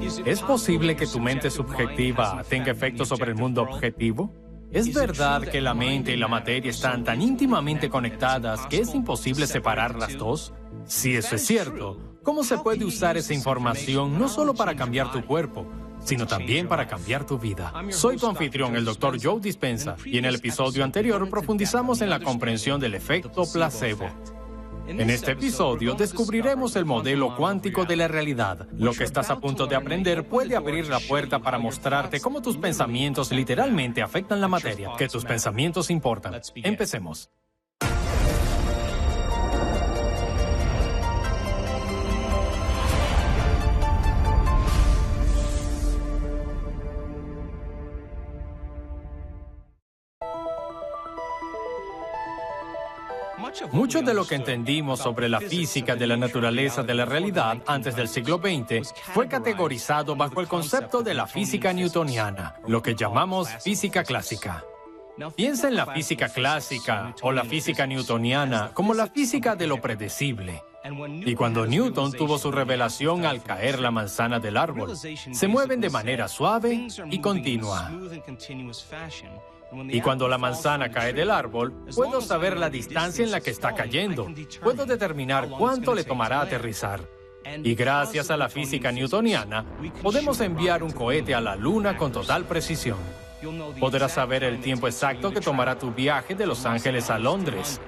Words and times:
¿Es 0.00 0.40
posible 0.42 0.96
que 0.96 1.06
tu 1.06 1.20
mente 1.20 1.50
subjetiva 1.50 2.44
tenga 2.48 2.70
efectos 2.70 3.08
sobre 3.08 3.32
el 3.32 3.36
mundo 3.36 3.62
objetivo? 3.62 4.32
¿Es 4.70 4.92
verdad 4.92 5.42
que 5.42 5.60
la 5.60 5.74
mente 5.74 6.12
y 6.12 6.16
la 6.16 6.28
materia 6.28 6.70
están 6.70 7.02
tan 7.04 7.22
íntimamente 7.22 7.88
conectadas 7.88 8.66
que 8.66 8.80
es 8.80 8.94
imposible 8.94 9.46
separar 9.46 9.96
las 9.96 10.16
dos? 10.16 10.52
Si 10.84 11.14
eso 11.14 11.36
es 11.36 11.46
cierto, 11.46 12.18
¿cómo 12.22 12.44
se 12.44 12.58
puede 12.58 12.84
usar 12.84 13.16
esa 13.16 13.34
información 13.34 14.18
no 14.18 14.28
solo 14.28 14.54
para 14.54 14.76
cambiar 14.76 15.10
tu 15.10 15.24
cuerpo, 15.24 15.66
sino 16.00 16.26
también 16.26 16.68
para 16.68 16.86
cambiar 16.86 17.26
tu 17.26 17.38
vida. 17.38 17.72
Soy 17.90 18.16
tu 18.16 18.26
anfitrión, 18.26 18.76
el 18.76 18.84
Dr. 18.84 19.18
Joe 19.20 19.40
Dispensa, 19.40 19.96
y 20.04 20.18
en 20.18 20.24
el 20.24 20.36
episodio 20.36 20.84
anterior 20.84 21.28
profundizamos 21.28 22.00
en 22.00 22.10
la 22.10 22.20
comprensión 22.20 22.80
del 22.80 22.94
efecto 22.94 23.44
placebo. 23.52 24.08
En 24.88 25.10
este 25.10 25.32
episodio 25.32 25.92
descubriremos 25.92 26.74
el 26.74 26.86
modelo 26.86 27.36
cuántico 27.36 27.84
de 27.84 27.94
la 27.94 28.08
realidad. 28.08 28.66
Lo 28.72 28.94
que 28.94 29.04
estás 29.04 29.28
a 29.28 29.38
punto 29.38 29.66
de 29.66 29.76
aprender 29.76 30.26
puede 30.26 30.56
abrir 30.56 30.88
la 30.88 30.98
puerta 30.98 31.40
para 31.40 31.58
mostrarte 31.58 32.20
cómo 32.20 32.40
tus 32.40 32.56
pensamientos 32.56 33.30
literalmente 33.30 34.00
afectan 34.00 34.40
la 34.40 34.48
materia, 34.48 34.92
que 34.96 35.08
tus 35.08 35.26
pensamientos 35.26 35.90
importan. 35.90 36.40
Empecemos. 36.54 37.30
Mucho 53.72 54.02
de 54.02 54.14
lo 54.14 54.26
que 54.26 54.34
entendimos 54.34 55.00
sobre 55.00 55.28
la 55.28 55.40
física 55.40 55.96
de 55.96 56.06
la 56.06 56.16
naturaleza 56.16 56.82
de 56.82 56.94
la 56.94 57.04
realidad 57.04 57.58
antes 57.66 57.94
del 57.96 58.08
siglo 58.08 58.38
XX 58.38 58.92
fue 59.14 59.28
categorizado 59.28 60.16
bajo 60.16 60.40
el 60.40 60.48
concepto 60.48 61.02
de 61.02 61.14
la 61.14 61.26
física 61.26 61.72
newtoniana, 61.72 62.56
lo 62.66 62.82
que 62.82 62.94
llamamos 62.94 63.48
física 63.62 64.04
clásica. 64.04 64.64
Piensa 65.34 65.68
en 65.68 65.74
la 65.74 65.86
física 65.86 66.28
clásica 66.28 67.14
o 67.22 67.32
la 67.32 67.44
física 67.44 67.86
newtoniana 67.86 68.70
como 68.72 68.94
la 68.94 69.08
física 69.08 69.56
de 69.56 69.66
lo 69.66 69.80
predecible. 69.80 70.62
Y 71.26 71.34
cuando 71.34 71.66
Newton 71.66 72.12
tuvo 72.12 72.38
su 72.38 72.50
revelación 72.50 73.26
al 73.26 73.42
caer 73.42 73.80
la 73.80 73.90
manzana 73.90 74.38
del 74.38 74.56
árbol, 74.56 74.96
se 74.96 75.48
mueven 75.48 75.80
de 75.80 75.90
manera 75.90 76.28
suave 76.28 76.86
y 77.10 77.20
continua. 77.20 77.90
Y 79.88 80.00
cuando 80.00 80.28
la 80.28 80.38
manzana 80.38 80.90
cae 80.90 81.12
del 81.12 81.30
árbol, 81.30 81.72
puedo 81.94 82.20
saber 82.20 82.56
la 82.56 82.70
distancia 82.70 83.24
en 83.24 83.30
la 83.30 83.40
que 83.40 83.50
está 83.50 83.74
cayendo. 83.74 84.26
Puedo 84.62 84.86
determinar 84.86 85.48
cuánto 85.48 85.94
le 85.94 86.04
tomará 86.04 86.40
aterrizar. 86.40 87.00
Y 87.62 87.74
gracias 87.74 88.30
a 88.30 88.36
la 88.36 88.48
física 88.48 88.92
newtoniana, 88.92 89.64
podemos 90.02 90.40
enviar 90.40 90.82
un 90.82 90.90
cohete 90.90 91.34
a 91.34 91.40
la 91.40 91.56
Luna 91.56 91.96
con 91.96 92.12
total 92.12 92.44
precisión. 92.44 92.98
Podrás 93.78 94.12
saber 94.12 94.42
el 94.44 94.60
tiempo 94.60 94.88
exacto 94.88 95.32
que 95.32 95.40
tomará 95.40 95.78
tu 95.78 95.92
viaje 95.92 96.34
de 96.34 96.46
Los 96.46 96.66
Ángeles 96.66 97.08
a 97.08 97.18
Londres 97.18 97.80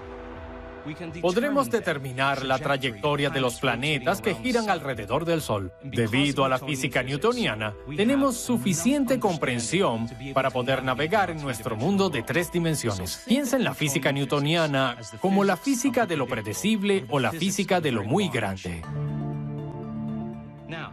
podremos 1.20 1.70
determinar 1.70 2.44
la 2.44 2.58
trayectoria 2.58 3.30
de 3.30 3.40
los 3.40 3.60
planetas 3.60 4.20
que 4.20 4.34
giran 4.34 4.70
alrededor 4.70 5.24
del 5.24 5.40
Sol. 5.40 5.72
Debido 5.82 6.44
a 6.44 6.48
la 6.48 6.58
física 6.58 7.02
newtoniana, 7.02 7.74
tenemos 7.96 8.36
suficiente 8.36 9.18
comprensión 9.18 10.08
para 10.34 10.50
poder 10.50 10.82
navegar 10.82 11.30
en 11.30 11.42
nuestro 11.42 11.76
mundo 11.76 12.10
de 12.10 12.22
tres 12.22 12.52
dimensiones. 12.52 13.24
Piensa 13.26 13.56
en 13.56 13.64
la 13.64 13.74
física 13.74 14.12
newtoniana 14.12 14.96
como 15.20 15.44
la 15.44 15.56
física 15.56 16.06
de 16.06 16.16
lo 16.16 16.26
predecible 16.26 17.04
o 17.08 17.18
la 17.18 17.32
física 17.32 17.80
de 17.80 17.92
lo 17.92 18.04
muy 18.04 18.28
grande. 18.28 18.82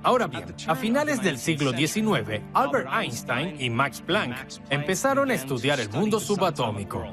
Ahora 0.03 0.27
bien, 0.27 0.45
a 0.67 0.75
finales 0.75 1.21
del 1.21 1.37
siglo 1.37 1.71
XIX, 1.71 2.41
Albert 2.53 2.87
Einstein 2.91 3.59
y 3.59 3.69
Max 3.69 4.01
Planck 4.01 4.35
empezaron 4.69 5.31
a 5.31 5.33
estudiar 5.33 5.79
el 5.79 5.89
mundo 5.89 6.19
subatómico. 6.19 7.05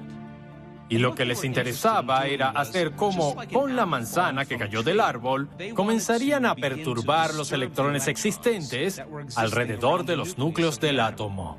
Y 0.88 0.98
lo 0.98 1.14
que 1.14 1.24
les 1.24 1.44
interesaba 1.44 2.26
era 2.26 2.50
hacer 2.50 2.92
como, 2.92 3.36
con 3.52 3.74
la 3.74 3.86
manzana 3.86 4.44
que 4.44 4.58
cayó 4.58 4.82
del 4.82 5.00
árbol, 5.00 5.48
comenzarían 5.74 6.44
a 6.46 6.54
perturbar 6.54 7.34
los 7.34 7.52
electrones 7.52 8.06
existentes 8.06 9.02
alrededor 9.36 10.04
de 10.04 10.16
los 10.16 10.36
núcleos 10.36 10.78
del 10.80 11.00
átomo. 11.00 11.58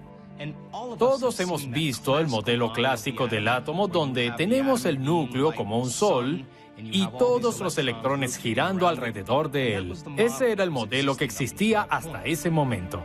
Todos 0.98 1.40
hemos 1.40 1.70
visto 1.70 2.20
el 2.20 2.28
modelo 2.28 2.74
clásico 2.74 3.28
del 3.28 3.48
átomo 3.48 3.88
donde 3.88 4.32
tenemos 4.32 4.86
el 4.86 5.04
núcleo 5.04 5.54
como 5.56 5.80
un 5.80 5.90
sol 5.90 6.46
y 6.78 7.08
todos 7.18 7.62
los 7.62 7.78
electrones 7.78 8.38
girando 8.38 8.88
alrededor 8.88 9.50
de 9.50 9.76
él. 9.76 9.94
Ese 10.18 10.52
era 10.52 10.64
el 10.64 10.72
modelo 10.72 11.16
que 11.16 11.24
existía 11.24 11.84
hasta 11.90 12.26
ese 12.26 12.50
momento. 12.50 13.04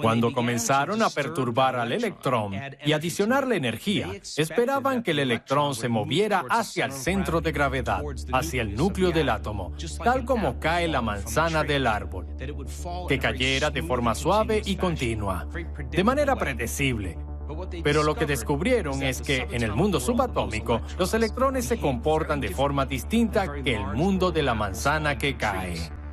Cuando 0.00 0.32
comenzaron 0.32 1.02
a 1.02 1.10
perturbar 1.10 1.76
al 1.76 1.92
electrón 1.92 2.54
y 2.84 2.92
adicionarle 2.92 3.56
energía, 3.56 4.10
esperaban 4.36 5.02
que 5.02 5.12
el 5.12 5.20
electrón 5.20 5.74
se 5.74 5.88
moviera 5.88 6.44
hacia 6.48 6.86
el 6.86 6.92
centro 6.92 7.40
de 7.40 7.52
gravedad, 7.52 8.02
hacia 8.32 8.62
el 8.62 8.74
núcleo 8.74 9.10
del 9.10 9.28
átomo, 9.28 9.72
tal 10.02 10.24
como 10.24 10.58
cae 10.58 10.88
la 10.88 11.02
manzana 11.02 11.64
del 11.64 11.86
árbol, 11.86 12.26
que 13.08 13.18
cayera 13.18 13.70
de 13.70 13.82
forma 13.82 14.14
suave 14.14 14.62
y 14.64 14.76
continua, 14.76 15.46
de 15.90 16.04
manera 16.04 16.36
predecible. 16.36 17.18
Pero 17.82 18.02
lo 18.02 18.14
que 18.14 18.26
descubrieron 18.26 19.02
es 19.02 19.20
que 19.20 19.46
en 19.50 19.62
el 19.62 19.72
mundo 19.72 20.00
subatómico 20.00 20.80
los 20.98 21.12
electrones 21.14 21.66
se 21.66 21.78
comportan 21.78 22.40
de 22.40 22.48
forma 22.48 22.86
distinta 22.86 23.52
que 23.62 23.74
el 23.74 23.86
mundo 23.94 24.32
de 24.32 24.42
la 24.42 24.54
manzana 24.54 25.18
que 25.18 25.36
cae. 25.36 26.03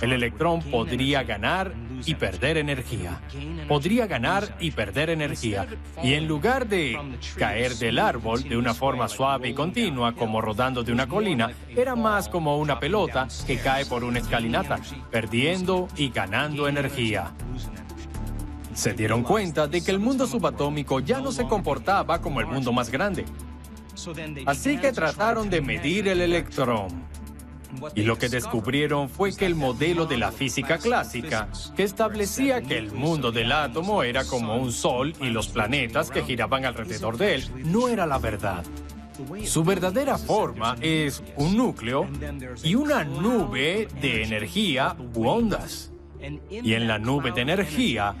El 0.00 0.12
electrón 0.12 0.62
podría 0.62 1.22
ganar 1.22 1.72
y 2.04 2.14
perder 2.14 2.58
energía. 2.58 3.20
Podría 3.68 4.06
ganar 4.06 4.56
y 4.60 4.70
perder 4.70 5.10
energía. 5.10 5.66
Y 6.02 6.14
en 6.14 6.28
lugar 6.28 6.68
de 6.68 6.98
caer 7.36 7.74
del 7.76 7.98
árbol 7.98 8.42
de 8.42 8.56
una 8.56 8.74
forma 8.74 9.08
suave 9.08 9.48
y 9.48 9.54
continua, 9.54 10.14
como 10.14 10.40
rodando 10.40 10.82
de 10.82 10.92
una 10.92 11.06
colina, 11.06 11.50
era 11.68 11.96
más 11.96 12.28
como 12.28 12.58
una 12.58 12.78
pelota 12.78 13.28
que 13.46 13.58
cae 13.58 13.86
por 13.86 14.04
una 14.04 14.18
escalinata, 14.18 14.78
perdiendo 15.10 15.88
y 15.96 16.10
ganando 16.10 16.68
energía. 16.68 17.32
Se 18.74 18.92
dieron 18.92 19.22
cuenta 19.22 19.66
de 19.66 19.82
que 19.82 19.90
el 19.90 19.98
mundo 19.98 20.26
subatómico 20.26 21.00
ya 21.00 21.20
no 21.20 21.32
se 21.32 21.46
comportaba 21.46 22.20
como 22.20 22.40
el 22.40 22.46
mundo 22.46 22.72
más 22.72 22.90
grande. 22.90 23.24
Así 24.44 24.76
que 24.76 24.92
trataron 24.92 25.48
de 25.48 25.62
medir 25.62 26.08
el 26.08 26.20
electrón. 26.20 26.88
Y 27.94 28.02
lo 28.02 28.18
que 28.18 28.28
descubrieron 28.28 29.08
fue 29.08 29.34
que 29.34 29.46
el 29.46 29.54
modelo 29.54 30.06
de 30.06 30.16
la 30.16 30.32
física 30.32 30.78
clásica, 30.78 31.48
que 31.76 31.82
establecía 31.82 32.62
que 32.62 32.78
el 32.78 32.92
mundo 32.92 33.32
del 33.32 33.52
átomo 33.52 34.02
era 34.02 34.24
como 34.24 34.56
un 34.56 34.72
sol 34.72 35.14
y 35.20 35.26
los 35.26 35.48
planetas 35.48 36.10
que 36.10 36.22
giraban 36.22 36.64
alrededor 36.64 37.16
de 37.16 37.34
él, 37.34 37.50
no 37.64 37.88
era 37.88 38.06
la 38.06 38.18
verdad. 38.18 38.64
Su 39.44 39.64
verdadera 39.64 40.18
forma 40.18 40.76
es 40.80 41.22
un 41.36 41.56
núcleo 41.56 42.06
y 42.62 42.74
una 42.74 43.04
nube 43.04 43.88
de 44.00 44.22
energía 44.22 44.96
u 45.14 45.26
ondas. 45.26 45.92
Y 46.50 46.74
en 46.74 46.88
la 46.88 46.98
nube 46.98 47.30
de 47.32 47.42
energía, 47.42 48.14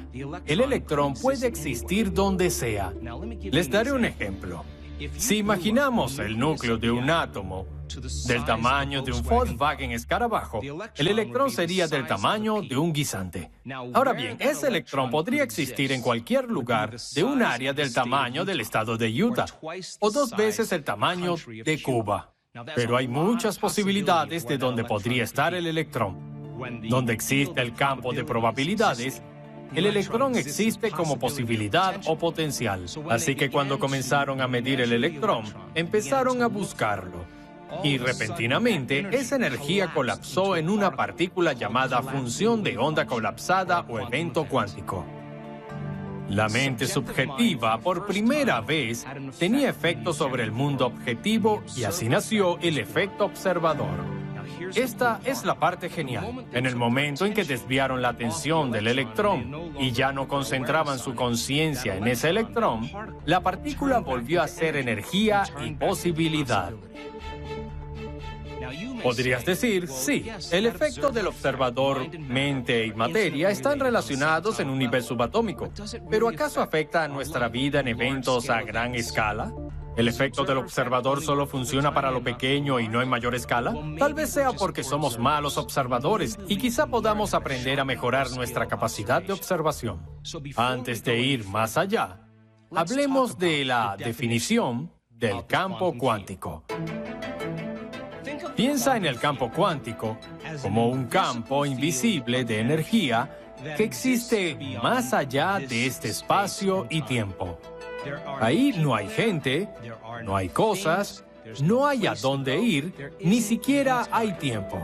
el 0.46 0.60
electrón 0.60 1.14
puede 1.14 1.46
existir 1.46 2.12
donde 2.12 2.50
sea. 2.50 2.92
Les 3.42 3.70
daré 3.70 3.92
un 3.92 4.04
ejemplo. 4.04 4.64
Si 5.16 5.36
imaginamos 5.36 6.18
el 6.18 6.38
núcleo 6.38 6.78
de 6.78 6.90
un 6.90 7.10
átomo 7.10 7.66
del 8.26 8.44
tamaño 8.44 9.02
de 9.02 9.12
un 9.12 9.22
Volkswagen 9.22 9.92
escarabajo, 9.92 10.60
el 10.96 11.08
electrón 11.08 11.50
sería 11.50 11.86
del 11.86 12.06
tamaño 12.06 12.62
de 12.62 12.76
un 12.76 12.92
guisante. 12.92 13.50
Ahora 13.94 14.12
bien, 14.12 14.36
ese 14.40 14.68
electrón 14.68 15.10
podría 15.10 15.42
existir 15.42 15.92
en 15.92 16.02
cualquier 16.02 16.50
lugar 16.50 16.96
de 17.14 17.24
un 17.24 17.42
área 17.42 17.72
del 17.72 17.92
tamaño 17.92 18.44
del 18.44 18.60
estado 18.60 18.96
de 18.96 19.22
Utah 19.22 19.46
o 20.00 20.10
dos 20.10 20.30
veces 20.36 20.72
el 20.72 20.84
tamaño 20.84 21.36
de 21.64 21.82
Cuba. 21.82 22.32
Pero 22.74 22.96
hay 22.96 23.06
muchas 23.06 23.58
posibilidades 23.58 24.46
de 24.46 24.56
donde 24.56 24.84
podría 24.84 25.24
estar 25.24 25.54
el 25.54 25.66
electrón. 25.66 26.36
Donde 26.88 27.12
existe 27.12 27.60
el 27.60 27.74
campo 27.74 28.12
de 28.12 28.24
probabilidades, 28.24 29.22
el 29.74 29.86
electrón 29.86 30.36
existe 30.36 30.90
como 30.90 31.18
posibilidad 31.18 32.00
o 32.06 32.16
potencial. 32.16 32.86
Así 33.10 33.34
que 33.34 33.50
cuando 33.50 33.78
comenzaron 33.78 34.40
a 34.40 34.48
medir 34.48 34.80
el 34.80 34.92
electrón, 34.92 35.44
empezaron 35.74 36.42
a 36.42 36.46
buscarlo. 36.46 37.35
Y 37.82 37.98
repentinamente 37.98 39.06
esa 39.12 39.36
energía 39.36 39.92
colapsó 39.92 40.56
en 40.56 40.70
una 40.70 40.92
partícula 40.92 41.52
llamada 41.52 42.02
función 42.02 42.62
de 42.62 42.78
onda 42.78 43.06
colapsada 43.06 43.80
o 43.88 43.98
evento 44.00 44.46
cuántico. 44.46 45.04
La 46.28 46.48
mente 46.48 46.88
subjetiva 46.88 47.78
por 47.78 48.06
primera 48.06 48.60
vez 48.60 49.06
tenía 49.38 49.70
efecto 49.70 50.12
sobre 50.12 50.42
el 50.42 50.50
mundo 50.50 50.86
objetivo 50.86 51.62
y 51.76 51.84
así 51.84 52.08
nació 52.08 52.58
el 52.58 52.78
efecto 52.78 53.24
observador. 53.24 54.16
Esta 54.74 55.20
es 55.24 55.44
la 55.44 55.54
parte 55.54 55.88
genial. 55.88 56.46
En 56.52 56.66
el 56.66 56.76
momento 56.76 57.26
en 57.26 57.34
que 57.34 57.44
desviaron 57.44 58.02
la 58.02 58.10
atención 58.10 58.72
del 58.72 58.88
electrón 58.88 59.72
y 59.78 59.92
ya 59.92 60.12
no 60.12 60.26
concentraban 60.26 60.98
su 60.98 61.14
conciencia 61.14 61.96
en 61.96 62.08
ese 62.08 62.30
electrón, 62.30 62.90
la 63.24 63.40
partícula 63.40 64.00
volvió 64.00 64.42
a 64.42 64.48
ser 64.48 64.76
energía 64.76 65.44
y 65.64 65.72
posibilidad. 65.72 66.72
Podrías 69.02 69.44
decir, 69.44 69.88
sí, 69.88 70.28
el 70.50 70.66
efecto 70.66 71.10
del 71.10 71.26
observador 71.26 72.18
mente 72.18 72.86
y 72.86 72.92
materia 72.92 73.50
están 73.50 73.80
relacionados 73.80 74.60
en 74.60 74.68
un 74.68 74.78
nivel 74.78 75.02
subatómico, 75.02 75.70
pero 76.10 76.28
¿acaso 76.28 76.60
afecta 76.60 77.04
a 77.04 77.08
nuestra 77.08 77.48
vida 77.48 77.80
en 77.80 77.88
eventos 77.88 78.50
a 78.50 78.62
gran 78.62 78.94
escala? 78.94 79.52
¿El 79.96 80.08
efecto 80.08 80.44
del 80.44 80.58
observador 80.58 81.22
solo 81.22 81.46
funciona 81.46 81.94
para 81.94 82.10
lo 82.10 82.22
pequeño 82.22 82.78
y 82.80 82.86
no 82.86 83.00
en 83.00 83.08
mayor 83.08 83.34
escala? 83.34 83.74
Tal 83.98 84.12
vez 84.12 84.28
sea 84.28 84.52
porque 84.52 84.84
somos 84.84 85.18
malos 85.18 85.56
observadores 85.56 86.38
y 86.48 86.58
quizá 86.58 86.86
podamos 86.86 87.32
aprender 87.32 87.80
a 87.80 87.84
mejorar 87.86 88.30
nuestra 88.32 88.68
capacidad 88.68 89.22
de 89.22 89.32
observación. 89.32 90.02
Antes 90.56 91.02
de 91.02 91.18
ir 91.18 91.46
más 91.46 91.78
allá, 91.78 92.20
hablemos 92.74 93.38
de 93.38 93.64
la 93.64 93.96
definición 93.96 94.92
del 95.08 95.46
campo 95.46 95.96
cuántico. 95.96 96.64
Piensa 98.56 98.96
en 98.96 99.04
el 99.04 99.18
campo 99.20 99.50
cuántico 99.50 100.16
como 100.62 100.88
un 100.88 101.06
campo 101.06 101.66
invisible 101.66 102.44
de 102.44 102.60
energía 102.60 103.28
que 103.76 103.84
existe 103.84 104.56
más 104.82 105.12
allá 105.12 105.58
de 105.58 105.86
este 105.86 106.08
espacio 106.08 106.86
y 106.88 107.02
tiempo. 107.02 107.58
Ahí 108.40 108.74
no 108.78 108.94
hay 108.94 109.08
gente, 109.08 109.68
no 110.24 110.34
hay 110.34 110.48
cosas, 110.48 111.24
no 111.62 111.86
hay 111.86 112.06
a 112.06 112.14
dónde 112.14 112.58
ir, 112.58 113.14
ni 113.20 113.42
siquiera 113.42 114.08
hay 114.10 114.32
tiempo. 114.32 114.78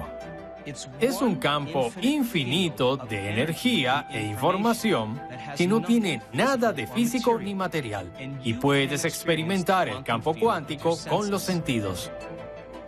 Es 1.01 1.21
un 1.21 1.37
campo 1.37 1.91
infinito 2.03 2.97
de 2.97 3.31
energía 3.31 4.07
e 4.11 4.23
información 4.23 5.21
que 5.57 5.67
no 5.67 5.83
tiene 5.83 6.23
nada 6.33 6.73
de 6.73 6.87
físico 6.87 7.39
ni 7.39 7.55
material 7.55 8.13
y 8.45 8.55
puedes 8.55 9.05
experimentar 9.05 9.89
el 9.89 10.05
campo 10.05 10.35
cuántico 10.35 10.97
con 11.09 11.31
los 11.31 11.43
sentidos. 11.43 12.13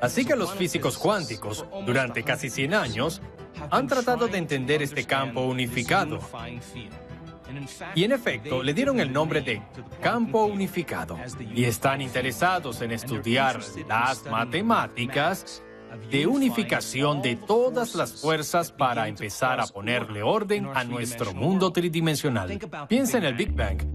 Así 0.05 0.25
que 0.25 0.37
los 0.37 0.53
físicos 0.55 0.99
cuánticos, 0.99 1.65
durante 1.87 2.23
casi 2.23 2.51
100 2.51 2.75
años, 2.75 3.23
han 3.71 3.87
tratado 3.87 4.29
de 4.29 4.39
entender 4.39 4.83
este 4.83 5.05
campo 5.05 5.43
unificado 5.43 6.21
y 7.95 8.05
en 8.05 8.13
efecto, 8.13 8.63
le 8.63 8.75
dieron 8.75 9.01
el 9.01 9.13
nombre 9.13 9.41
de 9.41 9.63
campo 10.01 10.45
unificado. 10.45 11.19
Y 11.55 11.65
están 11.65 12.01
interesados 12.01 12.81
en 12.83 12.93
estudiar 12.93 13.61
las 13.89 14.25
matemáticas 14.25 15.63
de 16.11 16.27
unificación 16.27 17.23
de 17.23 17.37
todas 17.37 17.95
las 17.95 18.21
fuerzas 18.21 18.73
para 18.73 19.07
empezar 19.09 19.61
a 19.61 19.67
ponerle 19.67 20.23
orden 20.23 20.69
a 20.75 20.85
nuestro 20.85 21.33
mundo 21.33 21.73
tridimensional. 21.73 22.59
Piensa 22.89 23.19
en 23.19 23.25
el 23.25 23.35
Big 23.35 23.53
Bang. 23.53 23.94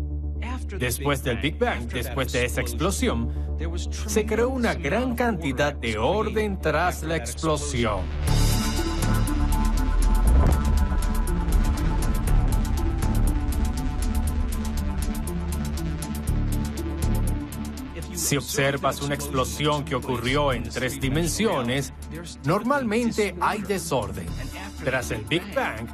Después 0.78 1.24
del 1.24 1.38
Big 1.38 1.58
Bang, 1.58 1.88
después 1.88 2.32
de 2.32 2.46
esa 2.46 2.62
explosión, 2.62 3.34
se 4.08 4.26
creó 4.26 4.50
una 4.50 4.74
gran 4.74 5.16
cantidad 5.16 5.74
de 5.74 5.98
orden 5.98 6.60
tras 6.60 7.04
la 7.04 7.16
explosión. 7.16 8.02
Si 18.14 18.38
observas 18.38 19.02
una 19.02 19.16
explosión 19.16 19.84
que 19.84 19.96
ocurrió 19.96 20.54
en 20.54 20.64
tres 20.70 21.02
dimensiones, 21.02 21.94
normalmente 22.44 23.36
hay 23.40 23.62
desorden. 23.64 24.28
Tras 24.84 25.10
el 25.10 25.24
Big 25.26 25.42
Bang, 25.56 25.88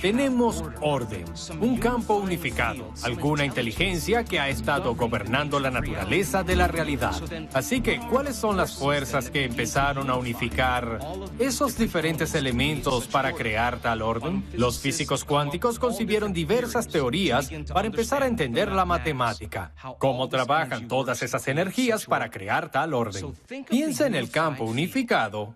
tenemos 0.00 0.64
orden, 0.80 1.24
un 1.60 1.78
campo 1.78 2.14
unificado, 2.14 2.92
alguna 3.02 3.44
inteligencia 3.44 4.24
que 4.24 4.40
ha 4.40 4.48
estado 4.48 4.94
gobernando 4.94 5.58
la 5.60 5.70
naturaleza 5.70 6.42
de 6.42 6.56
la 6.56 6.68
realidad. 6.68 7.14
Así 7.52 7.80
que, 7.80 7.98
¿cuáles 8.10 8.36
son 8.36 8.56
las 8.56 8.76
fuerzas 8.76 9.30
que 9.30 9.44
empezaron 9.44 10.10
a 10.10 10.16
unificar 10.16 11.00
esos 11.38 11.76
diferentes 11.76 12.34
elementos 12.34 13.06
para 13.08 13.32
crear 13.32 13.78
tal 13.78 14.02
orden? 14.02 14.44
Los 14.54 14.78
físicos 14.78 15.24
cuánticos 15.24 15.78
concibieron 15.78 16.32
diversas 16.32 16.88
teorías 16.88 17.50
para 17.72 17.86
empezar 17.86 18.22
a 18.22 18.26
entender 18.26 18.70
la 18.70 18.84
matemática, 18.84 19.72
cómo 19.98 20.28
trabajan 20.28 20.88
todas 20.88 21.22
esas 21.22 21.46
energías 21.48 22.06
para 22.06 22.30
crear 22.30 22.70
tal 22.70 22.94
orden. 22.94 23.34
Piensa 23.68 24.06
en 24.06 24.14
el 24.14 24.30
campo 24.30 24.64
unificado 24.64 25.54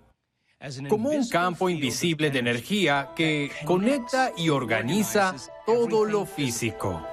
como 0.89 1.11
un 1.11 1.29
campo 1.29 1.69
invisible 1.69 2.31
de 2.31 2.39
energía 2.39 3.11
que 3.17 3.51
conecta 3.65 4.33
y 4.37 4.49
organiza 4.49 5.35
todo 5.67 6.05
lo 6.05 6.25
físico. 6.27 7.12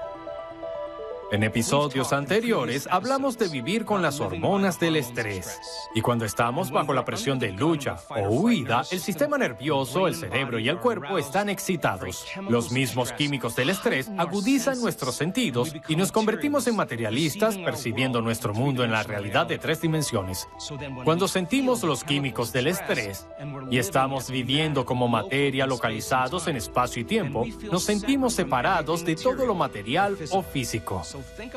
En 1.31 1.43
episodios 1.43 2.11
anteriores 2.11 2.87
hablamos 2.89 3.37
de 3.37 3.49
vivir 3.49 3.85
con 3.85 4.01
las 4.01 4.19
hormonas 4.19 4.79
del 4.79 4.95
estrés. 4.95 5.59
Y 5.93 6.01
cuando 6.01 6.25
estamos 6.25 6.71
bajo 6.71 6.91
la 6.91 7.05
presión 7.05 7.37
de 7.37 7.51
lucha 7.51 7.97
o 8.09 8.29
huida, 8.29 8.81
el 8.89 8.99
sistema 8.99 9.37
nervioso, 9.37 10.07
el 10.07 10.15
cerebro 10.15 10.57
y 10.57 10.69
el 10.69 10.79
cuerpo 10.79 11.19
están 11.19 11.49
excitados. 11.49 12.25
Los 12.49 12.71
mismos 12.71 13.11
químicos 13.11 13.55
del 13.55 13.69
estrés 13.69 14.09
agudizan 14.17 14.81
nuestros 14.81 15.15
sentidos 15.15 15.75
y 15.87 15.95
nos 15.95 16.11
convertimos 16.11 16.65
en 16.65 16.75
materialistas 16.75 17.57
percibiendo 17.57 18.21
nuestro 18.21 18.55
mundo 18.55 18.83
en 18.83 18.91
la 18.91 19.03
realidad 19.03 19.45
de 19.45 19.59
tres 19.59 19.81
dimensiones. 19.81 20.47
Cuando 21.03 21.27
sentimos 21.27 21.83
los 21.83 22.03
químicos 22.03 22.51
del 22.51 22.67
estrés 22.67 23.27
y 23.69 23.77
estamos 23.77 24.31
viviendo 24.31 24.83
como 24.83 25.07
materia 25.07 25.67
localizados 25.67 26.47
en 26.47 26.55
espacio 26.55 27.03
y 27.03 27.05
tiempo, 27.05 27.45
nos 27.71 27.83
sentimos 27.83 28.33
separados 28.33 29.05
de 29.05 29.15
todo 29.15 29.45
lo 29.45 29.53
material 29.53 30.17
o 30.31 30.41
físico. 30.41 31.03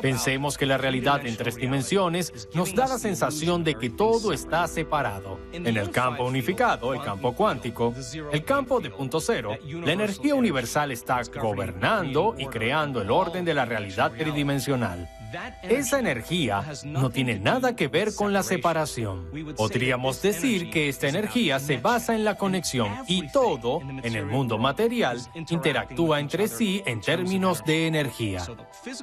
Pensemos 0.01 0.57
que 0.57 0.65
la 0.65 0.77
realidad 0.77 1.25
en 1.25 1.35
tres 1.35 1.55
dimensiones 1.55 2.49
nos 2.53 2.73
da 2.75 2.87
la 2.87 2.97
sensación 2.97 3.63
de 3.63 3.75
que 3.75 3.89
todo 3.89 4.33
está 4.33 4.67
separado. 4.67 5.39
En 5.51 5.65
el 5.65 5.89
campo 5.91 6.25
unificado, 6.25 6.93
el 6.93 7.01
campo 7.01 7.33
cuántico, 7.33 7.93
el 8.31 8.43
campo 8.43 8.79
de 8.79 8.89
punto 8.89 9.19
cero, 9.19 9.57
la 9.65 9.91
energía 9.91 10.35
universal 10.35 10.91
está 10.91 11.21
gobernando 11.41 12.35
y 12.37 12.47
creando 12.47 13.01
el 13.01 13.11
orden 13.11 13.45
de 13.45 13.53
la 13.53 13.65
realidad 13.65 14.11
tridimensional. 14.11 15.09
Esa 15.63 15.99
energía 15.99 16.63
no 16.85 17.09
tiene 17.09 17.39
nada 17.39 17.75
que 17.75 17.87
ver 17.87 18.13
con 18.13 18.33
la 18.33 18.43
separación. 18.43 19.29
Podríamos 19.55 20.21
decir 20.21 20.69
que 20.69 20.89
esta 20.89 21.07
energía 21.07 21.59
se 21.59 21.77
basa 21.77 22.15
en 22.15 22.23
la 22.23 22.35
conexión 22.35 22.89
y 23.07 23.31
todo 23.31 23.81
en 23.81 24.15
el 24.15 24.25
mundo 24.25 24.57
material 24.57 25.19
interactúa 25.49 26.19
entre 26.19 26.47
sí 26.47 26.83
en 26.85 27.01
términos 27.01 27.63
de 27.65 27.87
energía. 27.87 28.45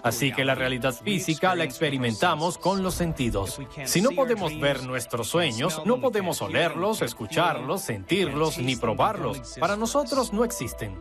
Así 0.02 0.32
que 0.32 0.44
la 0.44 0.54
realidad 0.54 0.94
física 0.94 1.54
la 1.54 1.64
experimentamos 1.64 2.58
con 2.58 2.82
los 2.82 2.94
sentidos. 2.94 3.60
Si 3.84 4.00
no 4.00 4.10
podemos 4.10 4.58
ver 4.60 4.84
nuestros 4.84 5.28
sueños, 5.28 5.82
no 5.84 6.00
podemos 6.00 6.42
olerlos, 6.42 7.02
escucharlos, 7.02 7.82
sentirlos 7.82 8.58
ni 8.58 8.76
probarlos. 8.76 9.56
Para 9.58 9.76
nosotros 9.76 10.32
no 10.32 10.44
existen. 10.44 10.96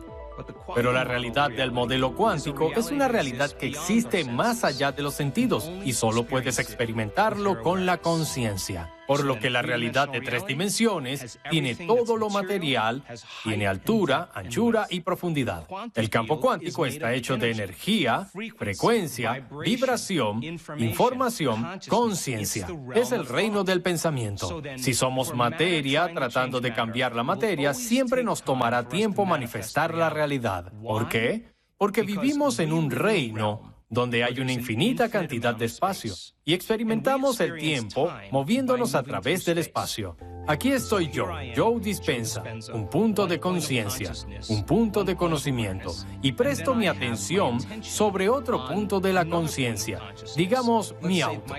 Pero 0.74 0.92
la 0.92 1.04
realidad 1.04 1.50
del 1.50 1.72
modelo 1.72 2.14
cuántico 2.14 2.70
es 2.76 2.90
una 2.90 3.08
realidad 3.08 3.50
que 3.52 3.66
existe 3.66 4.24
más 4.24 4.64
allá 4.64 4.92
de 4.92 5.02
los 5.02 5.14
sentidos 5.14 5.70
y 5.84 5.92
solo 5.92 6.24
puedes 6.24 6.58
experimentarlo 6.58 7.62
con 7.62 7.86
la 7.86 7.98
conciencia 7.98 8.92
por 9.10 9.24
lo 9.24 9.40
que 9.40 9.50
la 9.50 9.60
realidad 9.60 10.08
de 10.08 10.20
tres 10.20 10.46
dimensiones 10.46 11.40
tiene 11.50 11.74
todo 11.74 12.16
lo 12.16 12.30
material, 12.30 13.02
tiene 13.42 13.66
altura, 13.66 14.30
anchura 14.32 14.86
y 14.88 15.00
profundidad. 15.00 15.66
El 15.96 16.08
campo 16.08 16.38
cuántico 16.38 16.86
está 16.86 17.12
hecho 17.12 17.36
de 17.36 17.50
energía, 17.50 18.28
frecuencia, 18.56 19.48
vibración, 19.64 20.40
información, 20.78 21.80
conciencia. 21.88 22.68
Es 22.94 23.10
el 23.10 23.26
reino 23.26 23.64
del 23.64 23.82
pensamiento. 23.82 24.62
Si 24.76 24.94
somos 24.94 25.34
materia 25.34 26.14
tratando 26.14 26.60
de 26.60 26.72
cambiar 26.72 27.16
la 27.16 27.24
materia, 27.24 27.74
siempre 27.74 28.22
nos 28.22 28.44
tomará 28.44 28.88
tiempo 28.88 29.26
manifestar 29.26 29.92
la 29.92 30.08
realidad. 30.08 30.72
¿Por 30.80 31.08
qué? 31.08 31.52
Porque 31.76 32.02
vivimos 32.02 32.60
en 32.60 32.72
un 32.72 32.92
reino 32.92 33.69
donde 33.90 34.22
hay 34.22 34.38
una 34.38 34.52
infinita 34.52 35.10
cantidad 35.10 35.54
de 35.54 35.66
espacio 35.66 36.14
y 36.44 36.54
experimentamos 36.54 37.40
el 37.40 37.58
tiempo 37.58 38.10
moviéndonos 38.30 38.94
a 38.94 39.02
través 39.02 39.44
del 39.44 39.58
espacio. 39.58 40.16
Aquí 40.46 40.72
estoy 40.72 41.10
yo, 41.10 41.26
Joe 41.54 41.80
Dispensa, 41.80 42.42
un 42.72 42.88
punto 42.88 43.26
de 43.26 43.38
conciencia, 43.38 44.12
un 44.48 44.64
punto 44.64 45.04
de 45.04 45.14
conocimiento, 45.14 45.94
y 46.22 46.32
presto 46.32 46.74
mi 46.74 46.86
atención 46.86 47.58
sobre 47.82 48.28
otro 48.28 48.66
punto 48.66 49.00
de 49.00 49.12
la 49.12 49.26
conciencia, 49.26 50.00
digamos 50.36 50.94
mi 51.02 51.20
auto. 51.20 51.54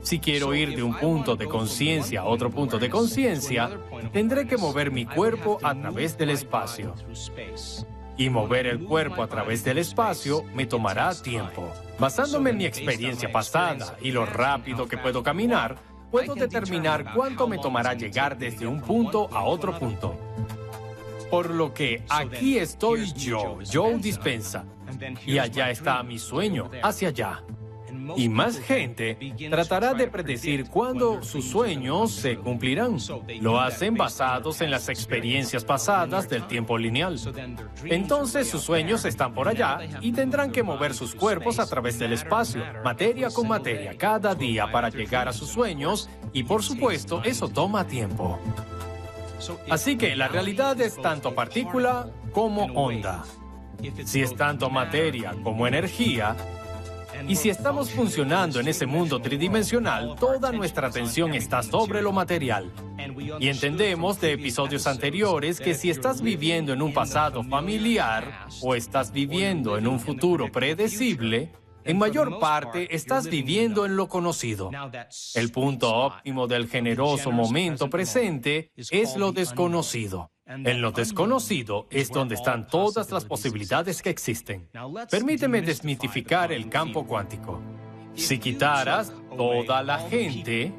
Si 0.00 0.20
quiero 0.20 0.54
ir 0.54 0.76
de 0.76 0.82
un 0.82 0.94
punto 0.94 1.34
de 1.34 1.46
conciencia 1.46 2.20
a 2.20 2.24
otro 2.26 2.50
punto 2.50 2.78
de 2.78 2.88
conciencia, 2.88 3.70
tendré 4.12 4.46
que 4.46 4.56
mover 4.56 4.90
mi 4.90 5.06
cuerpo 5.06 5.58
a 5.62 5.74
través 5.74 6.16
del 6.16 6.30
espacio 6.30 6.94
y 8.16 8.30
mover 8.30 8.66
el 8.66 8.84
cuerpo 8.84 9.22
a 9.22 9.28
través 9.28 9.64
del 9.64 9.78
espacio 9.78 10.44
me 10.54 10.66
tomará 10.66 11.14
tiempo. 11.14 11.72
Basándome 11.98 12.50
en 12.50 12.58
mi 12.58 12.66
experiencia 12.66 13.30
pasada 13.30 13.96
y 14.00 14.10
lo 14.10 14.26
rápido 14.26 14.88
que 14.88 14.98
puedo 14.98 15.22
caminar, 15.22 15.76
puedo 16.10 16.34
determinar 16.34 17.14
cuánto 17.14 17.46
me 17.46 17.58
tomará 17.58 17.94
llegar 17.94 18.36
desde 18.36 18.66
un 18.66 18.80
punto 18.80 19.28
a 19.32 19.44
otro 19.44 19.78
punto. 19.78 20.18
Por 21.30 21.50
lo 21.50 21.72
que 21.72 22.02
aquí 22.08 22.58
estoy 22.58 23.12
yo, 23.12 23.58
Joe 23.70 23.98
Dispensa, 23.98 24.64
y 25.24 25.38
allá 25.38 25.70
está 25.70 26.02
mi 26.02 26.18
sueño, 26.18 26.70
hacia 26.82 27.08
allá. 27.08 27.42
Y 28.16 28.28
más 28.28 28.58
gente 28.58 29.16
tratará 29.50 29.94
de 29.94 30.08
predecir 30.08 30.68
cuándo 30.68 31.22
sus 31.22 31.44
sueños 31.48 32.12
se 32.12 32.36
cumplirán. 32.36 32.98
Lo 33.40 33.60
hacen 33.60 33.94
basados 33.94 34.60
en 34.60 34.70
las 34.70 34.88
experiencias 34.88 35.64
pasadas 35.64 36.28
del 36.28 36.46
tiempo 36.46 36.78
lineal. 36.78 37.18
Entonces 37.84 38.48
sus 38.48 38.62
sueños 38.62 39.04
están 39.04 39.34
por 39.34 39.48
allá 39.48 39.80
y 40.00 40.12
tendrán 40.12 40.50
que 40.52 40.62
mover 40.62 40.94
sus 40.94 41.14
cuerpos 41.14 41.58
a 41.58 41.66
través 41.66 41.98
del 41.98 42.12
espacio, 42.12 42.62
materia 42.84 43.30
con 43.30 43.48
materia, 43.48 43.96
cada 43.96 44.34
día 44.34 44.70
para 44.70 44.88
llegar 44.88 45.28
a 45.28 45.32
sus 45.32 45.48
sueños 45.48 46.08
y 46.32 46.42
por 46.44 46.62
supuesto 46.62 47.22
eso 47.24 47.48
toma 47.48 47.86
tiempo. 47.86 48.38
Así 49.70 49.96
que 49.96 50.16
la 50.16 50.28
realidad 50.28 50.80
es 50.80 51.00
tanto 51.00 51.34
partícula 51.34 52.08
como 52.32 52.64
onda. 52.74 53.24
Si 54.04 54.20
es 54.20 54.36
tanto 54.36 54.68
materia 54.68 55.34
como 55.42 55.66
energía, 55.66 56.36
y 57.28 57.36
si 57.36 57.50
estamos 57.50 57.90
funcionando 57.90 58.60
en 58.60 58.68
ese 58.68 58.86
mundo 58.86 59.20
tridimensional, 59.20 60.14
toda 60.18 60.52
nuestra 60.52 60.88
atención 60.88 61.34
está 61.34 61.62
sobre 61.62 62.02
lo 62.02 62.12
material. 62.12 62.70
Y 63.38 63.48
entendemos 63.48 64.20
de 64.20 64.32
episodios 64.32 64.86
anteriores 64.86 65.60
que 65.60 65.74
si 65.74 65.90
estás 65.90 66.22
viviendo 66.22 66.72
en 66.72 66.82
un 66.82 66.92
pasado 66.92 67.42
familiar 67.44 68.46
o 68.62 68.74
estás 68.74 69.12
viviendo 69.12 69.78
en 69.78 69.86
un 69.86 70.00
futuro 70.00 70.50
predecible, 70.50 71.52
en 71.84 71.98
mayor 71.98 72.38
parte 72.38 72.94
estás 72.94 73.28
viviendo 73.28 73.86
en 73.86 73.96
lo 73.96 74.08
conocido. 74.08 74.70
El 75.34 75.50
punto 75.50 75.94
óptimo 75.94 76.46
del 76.46 76.68
generoso 76.68 77.32
momento 77.32 77.88
presente 77.88 78.70
es 78.76 79.16
lo 79.16 79.32
desconocido. 79.32 80.30
En 80.50 80.82
lo 80.82 80.90
desconocido 80.90 81.86
es 81.90 82.10
donde 82.10 82.34
están 82.34 82.66
todas 82.66 83.12
las 83.12 83.24
posibilidades 83.24 84.02
que 84.02 84.10
existen. 84.10 84.68
Permíteme 85.08 85.62
desmitificar 85.62 86.50
el 86.50 86.68
campo 86.68 87.06
cuántico. 87.06 87.60
Si 88.14 88.38
quitaras 88.38 89.12
toda 89.36 89.84
la 89.84 89.98
gente, 89.98 90.72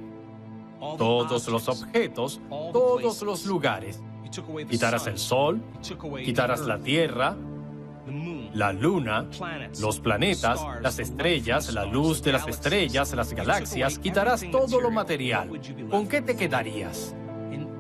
todos 0.97 1.47
los 1.47 1.69
objetos, 1.69 2.41
todos 2.49 3.21
los 3.21 3.45
lugares, 3.45 4.01
quitaras 4.69 5.07
el 5.07 5.17
sol, 5.17 5.61
quitaras 6.25 6.59
la 6.61 6.77
tierra, 6.77 7.37
la 8.53 8.73
luna, 8.73 9.29
los 9.79 10.01
planetas, 10.01 10.59
las 10.81 10.99
estrellas, 10.99 11.73
la 11.73 11.85
luz 11.85 12.21
de 12.21 12.33
las 12.33 12.45
estrellas, 12.45 13.13
las 13.13 13.31
galaxias, 13.31 13.99
quitarás 13.99 14.43
todo 14.51 14.81
lo 14.81 14.91
material. 14.91 15.49
¿Con 15.89 16.09
qué 16.09 16.21
te 16.21 16.35
quedarías? 16.35 17.15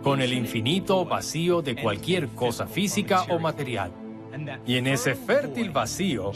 Con 0.03 0.21
el 0.21 0.33
infinito 0.33 1.05
vacío 1.05 1.61
de 1.61 1.75
cualquier 1.75 2.29
cosa 2.29 2.67
física 2.67 3.23
o 3.29 3.39
material. 3.39 3.91
Y 4.65 4.77
en 4.77 4.87
ese 4.87 5.15
fértil 5.15 5.71
vacío, 5.71 6.31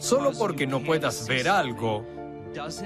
solo 0.00 0.32
porque 0.38 0.66
no 0.66 0.80
puedas 0.80 1.26
ver 1.26 1.48
algo, 1.48 2.04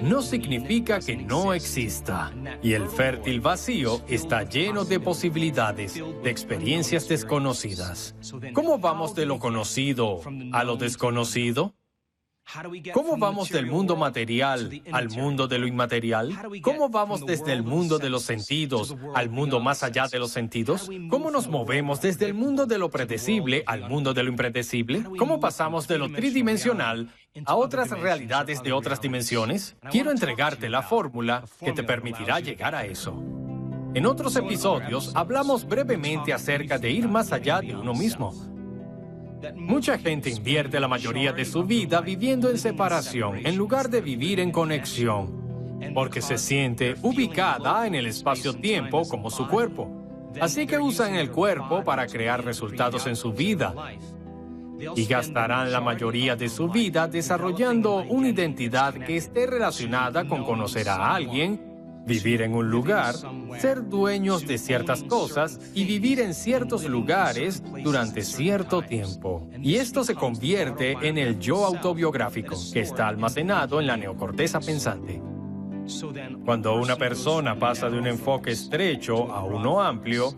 no 0.02 0.22
significa 0.22 1.00
que 1.00 1.16
no 1.16 1.52
exista. 1.52 2.32
Y 2.62 2.72
el 2.72 2.88
fértil 2.88 3.40
vacío 3.40 4.02
está 4.08 4.44
lleno 4.44 4.84
de 4.84 5.00
posibilidades, 5.00 5.94
de 5.94 6.30
experiencias 6.30 7.08
desconocidas. 7.08 8.14
¿Cómo 8.52 8.78
vamos 8.78 9.14
de 9.14 9.26
lo 9.26 9.38
conocido 9.38 10.20
a 10.52 10.64
lo 10.64 10.76
desconocido? 10.76 11.74
¿Cómo 12.92 13.16
vamos 13.16 13.48
del 13.50 13.66
mundo 13.66 13.96
material 13.96 14.70
al 14.92 15.10
mundo 15.10 15.48
de 15.48 15.58
lo 15.58 15.66
inmaterial? 15.66 16.32
¿Cómo 16.62 16.88
vamos 16.88 17.26
desde 17.26 17.52
el 17.52 17.62
mundo 17.62 17.98
de 17.98 18.08
los 18.08 18.22
sentidos 18.22 18.96
al 19.14 19.30
mundo 19.30 19.60
más 19.60 19.82
allá 19.82 20.06
de 20.06 20.18
los 20.18 20.30
sentidos? 20.30 20.88
¿Cómo 21.10 21.30
nos 21.30 21.48
movemos 21.48 22.00
desde 22.00 22.26
el 22.26 22.34
mundo 22.34 22.66
de 22.66 22.78
lo 22.78 22.88
predecible 22.88 23.64
al 23.66 23.88
mundo 23.88 24.14
de 24.14 24.22
lo 24.22 24.30
impredecible? 24.30 25.02
¿Cómo 25.18 25.40
pasamos 25.40 25.88
de 25.88 25.98
lo 25.98 26.10
tridimensional 26.10 27.10
a 27.44 27.56
otras 27.56 27.90
realidades 27.90 28.62
de 28.62 28.72
otras 28.72 29.00
dimensiones? 29.00 29.76
Quiero 29.90 30.12
entregarte 30.12 30.68
la 30.68 30.82
fórmula 30.82 31.44
que 31.60 31.72
te 31.72 31.82
permitirá 31.82 32.38
llegar 32.40 32.74
a 32.74 32.86
eso. 32.86 33.20
En 33.94 34.06
otros 34.06 34.36
episodios 34.36 35.10
hablamos 35.16 35.66
brevemente 35.66 36.32
acerca 36.32 36.78
de 36.78 36.90
ir 36.90 37.08
más 37.08 37.32
allá 37.32 37.60
de 37.60 37.74
uno 37.74 37.92
mismo 37.92 38.55
Mucha 39.54 39.98
gente 39.98 40.30
invierte 40.30 40.80
la 40.80 40.88
mayoría 40.88 41.32
de 41.32 41.44
su 41.44 41.64
vida 41.64 42.00
viviendo 42.00 42.50
en 42.50 42.58
separación 42.58 43.46
en 43.46 43.56
lugar 43.56 43.90
de 43.90 44.00
vivir 44.00 44.40
en 44.40 44.50
conexión, 44.50 45.80
porque 45.94 46.22
se 46.22 46.38
siente 46.38 46.94
ubicada 47.02 47.86
en 47.86 47.94
el 47.94 48.06
espacio-tiempo 48.06 49.06
como 49.08 49.30
su 49.30 49.46
cuerpo. 49.46 49.90
Así 50.40 50.66
que 50.66 50.78
usan 50.78 51.14
el 51.14 51.30
cuerpo 51.30 51.82
para 51.84 52.06
crear 52.06 52.44
resultados 52.44 53.06
en 53.06 53.16
su 53.16 53.32
vida 53.32 53.74
y 54.94 55.06
gastarán 55.06 55.72
la 55.72 55.80
mayoría 55.80 56.36
de 56.36 56.48
su 56.48 56.68
vida 56.68 57.08
desarrollando 57.08 57.96
una 57.96 58.28
identidad 58.28 58.94
que 58.94 59.16
esté 59.16 59.46
relacionada 59.46 60.26
con 60.26 60.44
conocer 60.44 60.88
a 60.88 61.14
alguien 61.14 61.65
vivir 62.06 62.42
en 62.42 62.54
un 62.54 62.70
lugar, 62.70 63.14
ser 63.58 63.88
dueños 63.88 64.46
de 64.46 64.58
ciertas 64.58 65.02
cosas 65.02 65.60
y 65.74 65.84
vivir 65.84 66.20
en 66.20 66.34
ciertos 66.34 66.84
lugares 66.84 67.62
durante 67.82 68.22
cierto 68.22 68.82
tiempo. 68.82 69.48
Y 69.60 69.76
esto 69.76 70.04
se 70.04 70.14
convierte 70.14 70.96
en 71.02 71.18
el 71.18 71.38
yo 71.38 71.64
autobiográfico 71.64 72.56
que 72.72 72.80
está 72.80 73.08
almacenado 73.08 73.80
en 73.80 73.88
la 73.88 73.96
neocorteza 73.96 74.60
pensante. 74.60 75.20
Cuando 76.44 76.74
una 76.76 76.96
persona 76.96 77.58
pasa 77.58 77.88
de 77.88 77.98
un 77.98 78.06
enfoque 78.06 78.52
estrecho 78.52 79.32
a 79.32 79.44
uno 79.44 79.80
amplio 79.80 80.34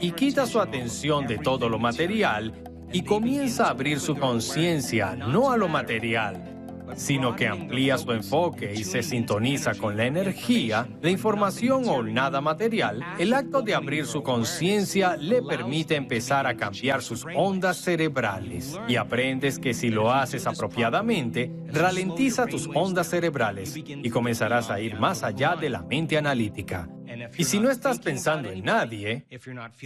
y 0.00 0.12
quita 0.12 0.46
su 0.46 0.60
atención 0.60 1.26
de 1.26 1.38
todo 1.38 1.68
lo 1.68 1.78
material 1.78 2.52
y 2.92 3.02
comienza 3.02 3.66
a 3.66 3.70
abrir 3.70 4.00
su 4.00 4.16
conciencia 4.16 5.14
no 5.14 5.50
a 5.50 5.56
lo 5.56 5.68
material, 5.68 6.59
sino 6.96 7.36
que 7.36 7.48
amplía 7.48 7.98
su 7.98 8.12
enfoque 8.12 8.72
y 8.74 8.84
se 8.84 9.02
sintoniza 9.02 9.74
con 9.74 9.96
la 9.96 10.06
energía, 10.06 10.88
la 11.00 11.10
información 11.10 11.88
o 11.88 12.02
nada 12.02 12.40
material, 12.40 13.04
el 13.18 13.32
acto 13.34 13.62
de 13.62 13.74
abrir 13.74 14.06
su 14.06 14.22
conciencia 14.22 15.16
le 15.16 15.42
permite 15.42 15.96
empezar 15.96 16.46
a 16.46 16.56
cambiar 16.56 17.02
sus 17.02 17.26
ondas 17.34 17.78
cerebrales. 17.78 18.78
Y 18.88 18.96
aprendes 18.96 19.58
que 19.58 19.74
si 19.74 19.90
lo 19.90 20.12
haces 20.12 20.46
apropiadamente, 20.46 21.50
ralentiza 21.68 22.46
tus 22.46 22.68
ondas 22.74 23.08
cerebrales 23.08 23.76
y 23.76 24.10
comenzarás 24.10 24.70
a 24.70 24.80
ir 24.80 24.98
más 24.98 25.22
allá 25.22 25.56
de 25.56 25.70
la 25.70 25.82
mente 25.82 26.18
analítica. 26.18 26.88
Y 27.36 27.44
si 27.44 27.60
no 27.60 27.70
estás 27.70 27.98
pensando 27.98 28.50
en 28.50 28.64
nadie, 28.64 29.26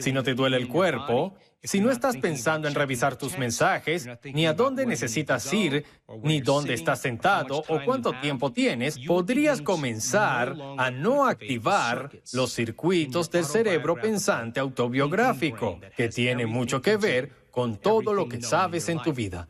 si 0.01 0.13
no 0.13 0.23
te 0.23 0.35
duele 0.35 0.57
el 0.57 0.69
cuerpo, 0.69 1.35
si 1.63 1.81
no 1.81 1.91
estás 1.91 2.19
pensando 2.19 2.69
en 2.69 2.75
revisar 2.75 3.17
tus 3.17 3.39
mensajes, 3.39 4.07
ni 4.25 4.47
a 4.47 4.53
dónde 4.53 4.85
necesitas 4.85 5.51
ir, 5.53 5.85
ni 6.23 6.41
dónde 6.41 6.75
estás 6.75 7.01
sentado 7.01 7.65
o 7.69 7.81
cuánto 7.85 8.13
tiempo 8.21 8.53
tienes, 8.53 8.99
podrías 8.99 9.63
comenzar 9.63 10.55
a 10.77 10.91
no 10.91 11.27
activar 11.27 12.11
los 12.33 12.53
circuitos 12.53 13.31
del 13.31 13.47
cerebro 13.47 13.97
pensante 13.97 14.61
autobiográfico, 14.61 15.81
que 15.97 16.11
tiene 16.11 16.45
mucho 16.45 16.83
que 16.83 16.99
ver 16.99 17.33
con 17.51 17.79
todo 17.79 18.13
lo 18.13 18.29
que 18.29 18.43
sabes 18.43 18.89
en 18.91 19.01
tu 19.01 19.15
vida. 19.15 19.49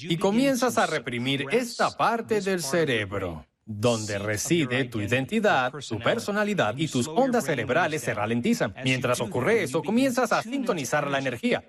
Y 0.00 0.16
comienzas 0.16 0.78
a 0.78 0.86
reprimir 0.86 1.46
esta 1.52 1.96
parte 1.96 2.40
del 2.40 2.62
cerebro 2.62 3.46
donde 3.66 4.18
reside 4.18 4.84
tu 4.84 5.00
identidad, 5.00 5.72
tu 5.86 5.98
personalidad 5.98 6.76
y 6.78 6.86
tus 6.86 7.08
ondas 7.08 7.44
cerebrales 7.44 8.00
se 8.02 8.14
ralentizan. 8.14 8.72
Mientras 8.84 9.20
ocurre 9.20 9.64
eso, 9.64 9.82
comienzas 9.82 10.32
a 10.32 10.42
sintonizar 10.42 11.10
la 11.10 11.18
energía. 11.18 11.64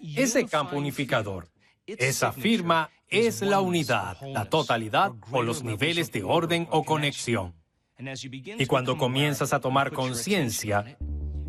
Ese 0.00 0.46
campo 0.46 0.76
unificador, 0.76 1.48
esa 1.84 2.32
firma 2.32 2.90
es 3.08 3.42
la 3.42 3.60
unidad, 3.60 4.16
la 4.22 4.44
totalidad 4.44 5.12
o 5.32 5.42
los 5.42 5.64
niveles 5.64 6.12
de 6.12 6.22
orden 6.22 6.68
o 6.70 6.84
conexión. 6.84 7.54
Y 8.58 8.66
cuando 8.66 8.96
comienzas 8.96 9.52
a 9.52 9.60
tomar 9.60 9.92
conciencia 9.92 10.96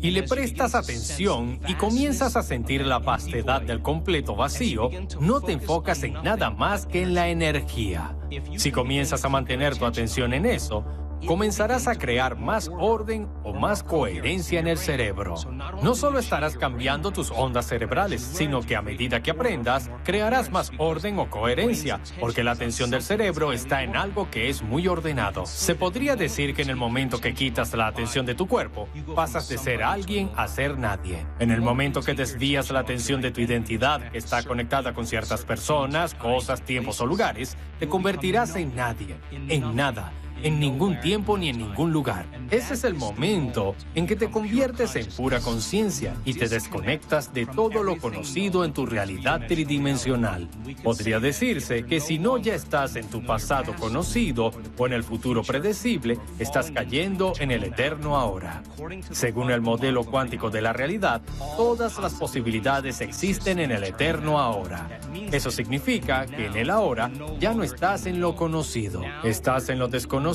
y 0.04 0.10
le 0.10 0.22
prestas 0.22 0.74
atención 0.74 1.58
y 1.66 1.74
comienzas 1.76 2.36
a 2.36 2.42
sentir 2.42 2.84
la 2.84 2.98
vastedad 2.98 3.62
del 3.62 3.80
completo 3.80 4.36
vacío, 4.36 4.90
no 5.18 5.40
te 5.40 5.52
enfocas 5.52 6.02
en 6.02 6.12
nada 6.22 6.50
más 6.50 6.84
que 6.84 7.00
en 7.00 7.14
la 7.14 7.28
energía. 7.30 8.14
Si 8.56 8.70
comienzas 8.70 9.24
a 9.24 9.30
mantener 9.30 9.78
tu 9.78 9.86
atención 9.86 10.34
en 10.34 10.44
eso, 10.44 10.84
comenzarás 11.26 11.88
a 11.88 11.94
crear 11.94 12.36
más 12.38 12.70
orden 12.78 13.28
o 13.42 13.52
más 13.52 13.82
coherencia 13.82 14.60
en 14.60 14.66
el 14.66 14.78
cerebro. 14.78 15.34
No 15.82 15.94
solo 15.94 16.18
estarás 16.18 16.56
cambiando 16.56 17.10
tus 17.10 17.30
ondas 17.30 17.66
cerebrales, 17.66 18.22
sino 18.22 18.62
que 18.62 18.76
a 18.76 18.82
medida 18.82 19.22
que 19.22 19.30
aprendas, 19.30 19.90
crearás 20.04 20.50
más 20.50 20.70
orden 20.78 21.18
o 21.18 21.30
coherencia, 21.30 22.00
porque 22.20 22.44
la 22.44 22.52
atención 22.52 22.90
del 22.90 23.02
cerebro 23.02 23.52
está 23.52 23.82
en 23.82 23.96
algo 23.96 24.30
que 24.30 24.48
es 24.48 24.62
muy 24.62 24.88
ordenado. 24.88 25.46
Se 25.46 25.74
podría 25.74 26.16
decir 26.16 26.54
que 26.54 26.62
en 26.62 26.70
el 26.70 26.76
momento 26.76 27.20
que 27.20 27.34
quitas 27.34 27.72
la 27.74 27.86
atención 27.86 28.26
de 28.26 28.34
tu 28.34 28.46
cuerpo, 28.46 28.88
pasas 29.14 29.48
de 29.48 29.58
ser 29.58 29.82
alguien 29.82 30.30
a 30.36 30.48
ser 30.48 30.78
nadie. 30.78 31.26
En 31.38 31.50
el 31.50 31.60
momento 31.60 32.02
que 32.02 32.14
desvías 32.14 32.70
la 32.70 32.80
atención 32.80 33.20
de 33.20 33.30
tu 33.30 33.40
identidad, 33.40 34.10
que 34.10 34.18
está 34.18 34.42
conectada 34.42 34.92
con 34.92 35.06
ciertas 35.06 35.44
personas, 35.44 36.14
cosas, 36.14 36.62
tiempos 36.62 37.00
o 37.00 37.06
lugares, 37.06 37.56
te 37.78 37.88
convertirás 37.88 38.56
en 38.56 38.74
nadie, 38.74 39.16
en 39.30 39.74
nada 39.74 40.12
en 40.42 40.60
ningún 40.60 41.00
tiempo 41.00 41.38
ni 41.38 41.48
en 41.48 41.58
ningún 41.58 41.92
lugar. 41.92 42.26
Ese 42.50 42.74
es 42.74 42.84
el 42.84 42.94
momento 42.94 43.74
en 43.94 44.06
que 44.06 44.16
te 44.16 44.30
conviertes 44.30 44.96
en 44.96 45.06
pura 45.06 45.40
conciencia 45.40 46.14
y 46.24 46.34
te 46.34 46.48
desconectas 46.48 47.32
de 47.32 47.46
todo 47.46 47.82
lo 47.82 47.96
conocido 47.98 48.64
en 48.64 48.72
tu 48.72 48.84
realidad 48.86 49.46
tridimensional. 49.46 50.48
Podría 50.82 51.20
decirse 51.20 51.84
que 51.86 52.00
si 52.00 52.18
no 52.18 52.38
ya 52.38 52.54
estás 52.54 52.96
en 52.96 53.08
tu 53.08 53.24
pasado 53.24 53.74
conocido 53.76 54.50
o 54.76 54.86
en 54.86 54.92
el 54.92 55.04
futuro 55.04 55.42
predecible, 55.42 56.18
estás 56.38 56.70
cayendo 56.70 57.32
en 57.38 57.50
el 57.50 57.64
eterno 57.64 58.16
ahora. 58.16 58.62
Según 59.10 59.50
el 59.50 59.60
modelo 59.60 60.04
cuántico 60.04 60.50
de 60.50 60.60
la 60.60 60.72
realidad, 60.72 61.22
todas 61.56 61.98
las 61.98 62.14
posibilidades 62.14 63.00
existen 63.00 63.58
en 63.60 63.70
el 63.70 63.84
eterno 63.84 64.38
ahora. 64.38 65.00
Eso 65.32 65.50
significa 65.50 66.26
que 66.26 66.46
en 66.46 66.56
el 66.56 66.70
ahora 66.70 67.10
ya 67.38 67.54
no 67.54 67.62
estás 67.62 68.06
en 68.06 68.20
lo 68.20 68.36
conocido, 68.36 69.02
estás 69.22 69.68
en 69.68 69.78
lo 69.78 69.88
desconocido 69.88 70.33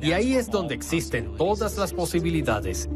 y 0.00 0.12
ahí 0.12 0.34
es 0.34 0.50
donde 0.50 0.74
existen 0.74 1.36
todas 1.36 1.78
las 1.78 1.92
posibilidades. 1.92 2.88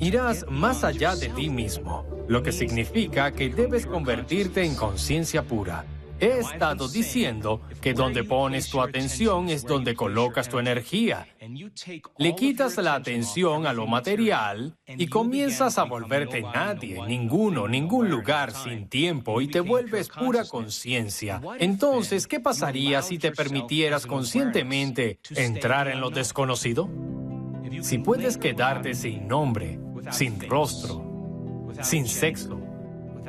Irás 0.00 0.46
más 0.48 0.84
allá 0.84 1.14
de 1.16 1.28
ti 1.28 1.50
mismo, 1.50 2.04
lo 2.28 2.42
que 2.42 2.52
significa 2.52 3.32
que 3.32 3.48
debes 3.48 3.86
convertirte 3.86 4.64
en 4.64 4.74
conciencia 4.74 5.42
pura. 5.42 5.84
He 6.20 6.38
estado 6.38 6.88
diciendo 6.88 7.60
que 7.80 7.94
donde 7.94 8.24
pones 8.24 8.68
tu 8.68 8.80
atención 8.80 9.48
es 9.48 9.64
donde 9.64 9.94
colocas 9.94 10.48
tu 10.48 10.58
energía. 10.58 11.28
Le 12.18 12.34
quitas 12.34 12.76
la 12.78 12.94
atención 12.94 13.66
a 13.66 13.72
lo 13.72 13.86
material 13.86 14.76
y 14.86 15.06
comienzas 15.06 15.78
a 15.78 15.84
volverte 15.84 16.42
nadie, 16.42 17.00
ninguno, 17.06 17.68
ningún 17.68 18.10
lugar, 18.10 18.52
sin 18.52 18.88
tiempo 18.88 19.40
y 19.40 19.48
te 19.48 19.60
vuelves 19.60 20.08
pura 20.08 20.44
conciencia. 20.44 21.40
Entonces, 21.60 22.26
¿qué 22.26 22.40
pasaría 22.40 23.00
si 23.02 23.18
te 23.18 23.30
permitieras 23.30 24.04
conscientemente 24.04 25.20
entrar 25.36 25.86
en 25.86 26.00
lo 26.00 26.10
desconocido? 26.10 26.90
Si 27.80 27.98
puedes 27.98 28.38
quedarte 28.38 28.94
sin 28.94 29.28
nombre, 29.28 29.78
sin 30.10 30.40
rostro, 30.48 31.04
sin 31.82 32.08
sexo, 32.08 32.60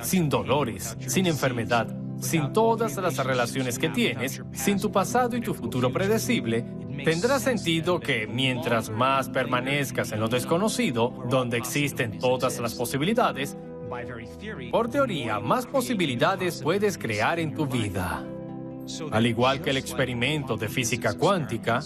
sin 0.01 0.29
dolores, 0.29 0.97
sin 1.05 1.27
enfermedad, 1.27 1.98
sin 2.19 2.53
todas 2.53 2.97
las 2.97 3.17
relaciones 3.17 3.79
que 3.79 3.89
tienes, 3.89 4.41
sin 4.51 4.79
tu 4.79 4.91
pasado 4.91 5.35
y 5.37 5.41
tu 5.41 5.53
futuro 5.53 5.91
predecible, 5.91 6.65
tendrá 7.03 7.39
sentido 7.39 7.99
que 7.99 8.27
mientras 8.27 8.89
más 8.89 9.29
permanezcas 9.29 10.11
en 10.11 10.19
lo 10.19 10.27
desconocido, 10.27 11.13
donde 11.29 11.57
existen 11.57 12.19
todas 12.19 12.59
las 12.59 12.75
posibilidades, 12.75 13.57
por 14.71 14.89
teoría, 14.89 15.39
más 15.39 15.65
posibilidades 15.65 16.61
puedes 16.61 16.97
crear 16.97 17.39
en 17.39 17.55
tu 17.55 17.65
vida. 17.65 18.23
Al 19.11 19.25
igual 19.25 19.61
que 19.61 19.71
el 19.71 19.77
experimento 19.77 20.57
de 20.57 20.67
física 20.67 21.15
cuántica, 21.15 21.81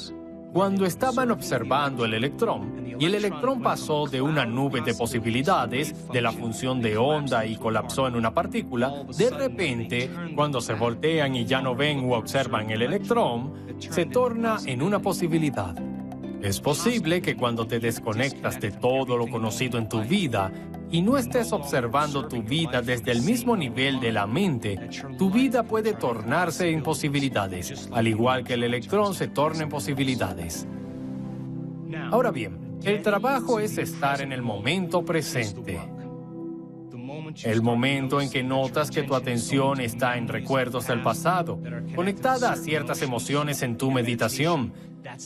cuando 0.54 0.86
estaban 0.86 1.32
observando 1.32 2.06
el 2.06 2.14
electrón, 2.14 2.96
y 3.00 3.06
el 3.06 3.16
electrón 3.16 3.62
pasó 3.62 4.06
de 4.06 4.22
una 4.22 4.46
nube 4.46 4.82
de 4.82 4.94
posibilidades, 4.94 6.08
de 6.12 6.22
la 6.22 6.32
función 6.32 6.80
de 6.80 6.96
onda 6.96 7.46
y 7.46 7.56
colapsó 7.56 8.08
en 8.08 8.16
una 8.16 8.34
partícula, 8.34 9.04
de 9.18 9.30
repente, 9.32 10.12
cuando 10.36 10.62
se 10.62 10.76
voltean 10.76 11.36
y 11.36 11.46
ya 11.46 11.62
no 11.62 11.76
ven 11.76 12.06
u 12.06 12.14
observan 12.14 12.70
el 12.70 12.84
electrón, 12.84 13.54
se 13.80 14.06
torna 14.06 14.58
en 14.66 14.82
una 14.84 15.00
posibilidad. 15.00 15.76
Es 16.44 16.60
posible 16.60 17.22
que 17.22 17.38
cuando 17.38 17.66
te 17.66 17.80
desconectas 17.80 18.60
de 18.60 18.72
todo 18.72 19.16
lo 19.16 19.28
conocido 19.28 19.78
en 19.78 19.88
tu 19.88 20.02
vida 20.02 20.52
y 20.92 21.02
no 21.02 21.18
estés 21.18 21.54
observando 21.54 22.28
tu 22.28 22.44
vida 22.44 22.82
desde 22.82 23.14
el 23.14 23.22
mismo 23.22 23.56
nivel 23.56 24.02
de 24.02 24.12
la 24.12 24.28
mente, 24.28 24.78
tu 25.18 25.32
vida 25.32 25.64
puede 25.64 25.94
tornarse 25.94 26.70
en 26.70 26.84
posibilidades, 26.84 27.90
al 27.94 28.10
igual 28.10 28.44
que 28.44 28.56
el 28.56 28.64
electrón 28.66 29.14
se 29.14 29.30
torna 29.30 29.64
en 29.64 29.70
posibilidades. 29.70 30.68
Ahora 32.12 32.32
bien, 32.32 32.78
el 32.84 33.02
trabajo 33.02 33.62
es 33.62 33.78
estar 33.78 34.20
en 34.20 34.34
el 34.34 34.42
momento 34.42 35.06
presente. 35.06 35.80
El 37.46 37.62
momento 37.62 38.20
en 38.20 38.30
que 38.30 38.44
notas 38.44 38.92
que 38.92 39.04
tu 39.04 39.16
atención 39.16 39.80
está 39.80 40.18
en 40.18 40.28
recuerdos 40.28 40.88
del 40.88 41.02
pasado, 41.02 41.58
conectada 41.96 42.52
a 42.52 42.58
ciertas 42.58 43.02
emociones 43.02 43.62
en 43.62 43.78
tu 43.78 43.92
meditación, 43.92 44.74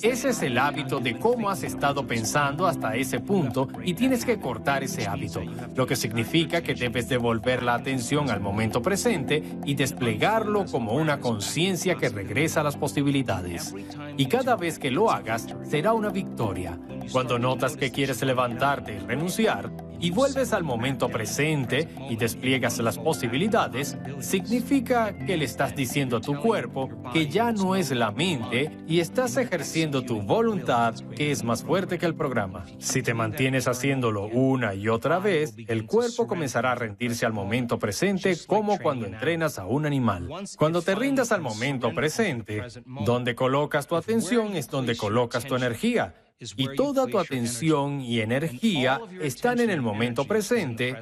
ese 0.01 0.29
es 0.29 0.41
el 0.41 0.57
hábito 0.57 0.99
de 0.99 1.17
cómo 1.17 1.49
has 1.49 1.63
estado 1.63 2.05
pensando 2.05 2.67
hasta 2.67 2.95
ese 2.95 3.19
punto 3.19 3.67
y 3.83 3.93
tienes 3.93 4.25
que 4.25 4.39
cortar 4.39 4.83
ese 4.83 5.07
hábito, 5.07 5.41
lo 5.75 5.85
que 5.85 5.95
significa 5.95 6.61
que 6.61 6.73
debes 6.73 7.09
devolver 7.09 7.63
la 7.63 7.75
atención 7.75 8.29
al 8.29 8.39
momento 8.39 8.81
presente 8.81 9.43
y 9.65 9.75
desplegarlo 9.75 10.65
como 10.65 10.93
una 10.93 11.19
conciencia 11.19 11.95
que 11.95 12.09
regresa 12.09 12.61
a 12.61 12.63
las 12.63 12.77
posibilidades. 12.77 13.73
Y 14.17 14.25
cada 14.27 14.55
vez 14.55 14.79
que 14.79 14.91
lo 14.91 15.11
hagas, 15.11 15.47
será 15.63 15.93
una 15.93 16.09
victoria. 16.09 16.77
Cuando 17.11 17.39
notas 17.39 17.77
que 17.77 17.91
quieres 17.91 18.21
levantarte 18.23 18.95
y 18.95 18.99
renunciar, 18.99 19.71
y 19.99 20.11
vuelves 20.11 20.53
al 20.53 20.63
momento 20.63 21.09
presente 21.09 21.87
y 22.09 22.15
despliegas 22.15 22.77
las 22.79 22.97
posibilidades, 22.97 23.97
significa 24.19 25.17
que 25.25 25.37
le 25.37 25.45
estás 25.45 25.75
diciendo 25.75 26.17
a 26.17 26.21
tu 26.21 26.39
cuerpo 26.39 26.89
que 27.13 27.27
ya 27.27 27.51
no 27.51 27.75
es 27.75 27.91
la 27.91 28.11
mente 28.11 28.71
y 28.87 28.99
estás 28.99 29.37
ejerciendo 29.37 30.03
tu 30.03 30.21
voluntad 30.21 30.95
que 31.15 31.31
es 31.31 31.43
más 31.43 31.63
fuerte 31.63 31.97
que 31.97 32.05
el 32.05 32.15
programa. 32.15 32.65
Si 32.79 33.01
te 33.01 33.13
mantienes 33.13 33.67
haciéndolo 33.67 34.25
una 34.25 34.73
y 34.73 34.89
otra 34.89 35.19
vez, 35.19 35.55
el 35.67 35.85
cuerpo 35.85 36.27
comenzará 36.27 36.73
a 36.73 36.75
rendirse 36.75 37.25
al 37.25 37.33
momento 37.33 37.79
presente 37.79 38.35
como 38.45 38.77
cuando 38.79 39.05
entrenas 39.05 39.59
a 39.59 39.65
un 39.65 39.85
animal. 39.85 40.29
Cuando 40.57 40.81
te 40.81 40.95
rindas 40.95 41.31
al 41.31 41.41
momento 41.41 41.93
presente, 41.93 42.63
donde 43.05 43.35
colocas 43.35 43.87
tu 43.87 43.95
atención 43.95 44.55
es 44.55 44.69
donde 44.69 44.95
colocas 44.95 45.45
tu 45.45 45.55
energía 45.55 46.13
y 46.39 46.75
toda 46.75 47.07
tu 47.07 47.17
atención 47.17 47.99
y 48.01 48.19
energía 48.19 49.01
están 49.21 49.59
en 49.59 49.69
el 49.69 49.81
momento 49.81 50.25
presente, 50.25 50.95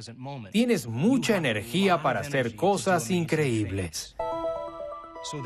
tienes 0.50 0.86
mucha 0.86 1.36
energía 1.36 2.02
para 2.02 2.20
hacer 2.20 2.56
cosas 2.56 3.10
increíbles. 3.10 4.16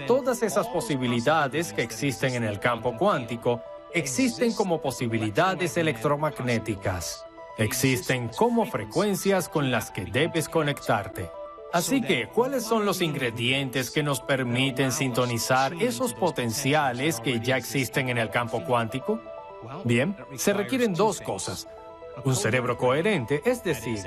Todas 0.07 0.43
esas 0.43 0.69
posibilidades 0.69 1.73
que 1.73 1.83
existen 1.83 2.35
en 2.35 2.45
el 2.45 2.61
campo 2.61 2.97
cuántico 2.97 3.63
existen 3.93 4.53
como 4.53 4.81
posibilidades 4.81 5.77
electromagnéticas. 5.77 7.25
Existen 7.59 8.29
como 8.29 8.67
frecuencias 8.67 9.49
con 9.49 9.71
las 9.71 9.91
que 9.91 10.05
debes 10.05 10.49
conectarte. 10.49 11.31
Así 11.73 12.01
que, 12.01 12.29
¿cuáles 12.29 12.65
son 12.65 12.85
los 12.85 13.01
ingredientes 13.01 13.91
que 13.91 14.03
nos 14.03 14.21
permiten 14.21 14.93
sintonizar 14.93 15.73
esos 15.75 16.15
potenciales 16.15 17.21
que 17.21 17.41
ya 17.41 17.57
existen 17.57 18.09
en 18.09 18.19
el 18.19 18.31
campo 18.31 18.65
cuántico? 18.65 19.21
Bien, 19.85 20.17
se 20.37 20.53
requieren 20.53 20.95
dos 20.95 21.21
cosas. 21.21 21.69
Un 22.25 22.35
cerebro 22.35 22.77
coherente, 22.77 23.41
es 23.45 23.63
decir, 23.63 24.01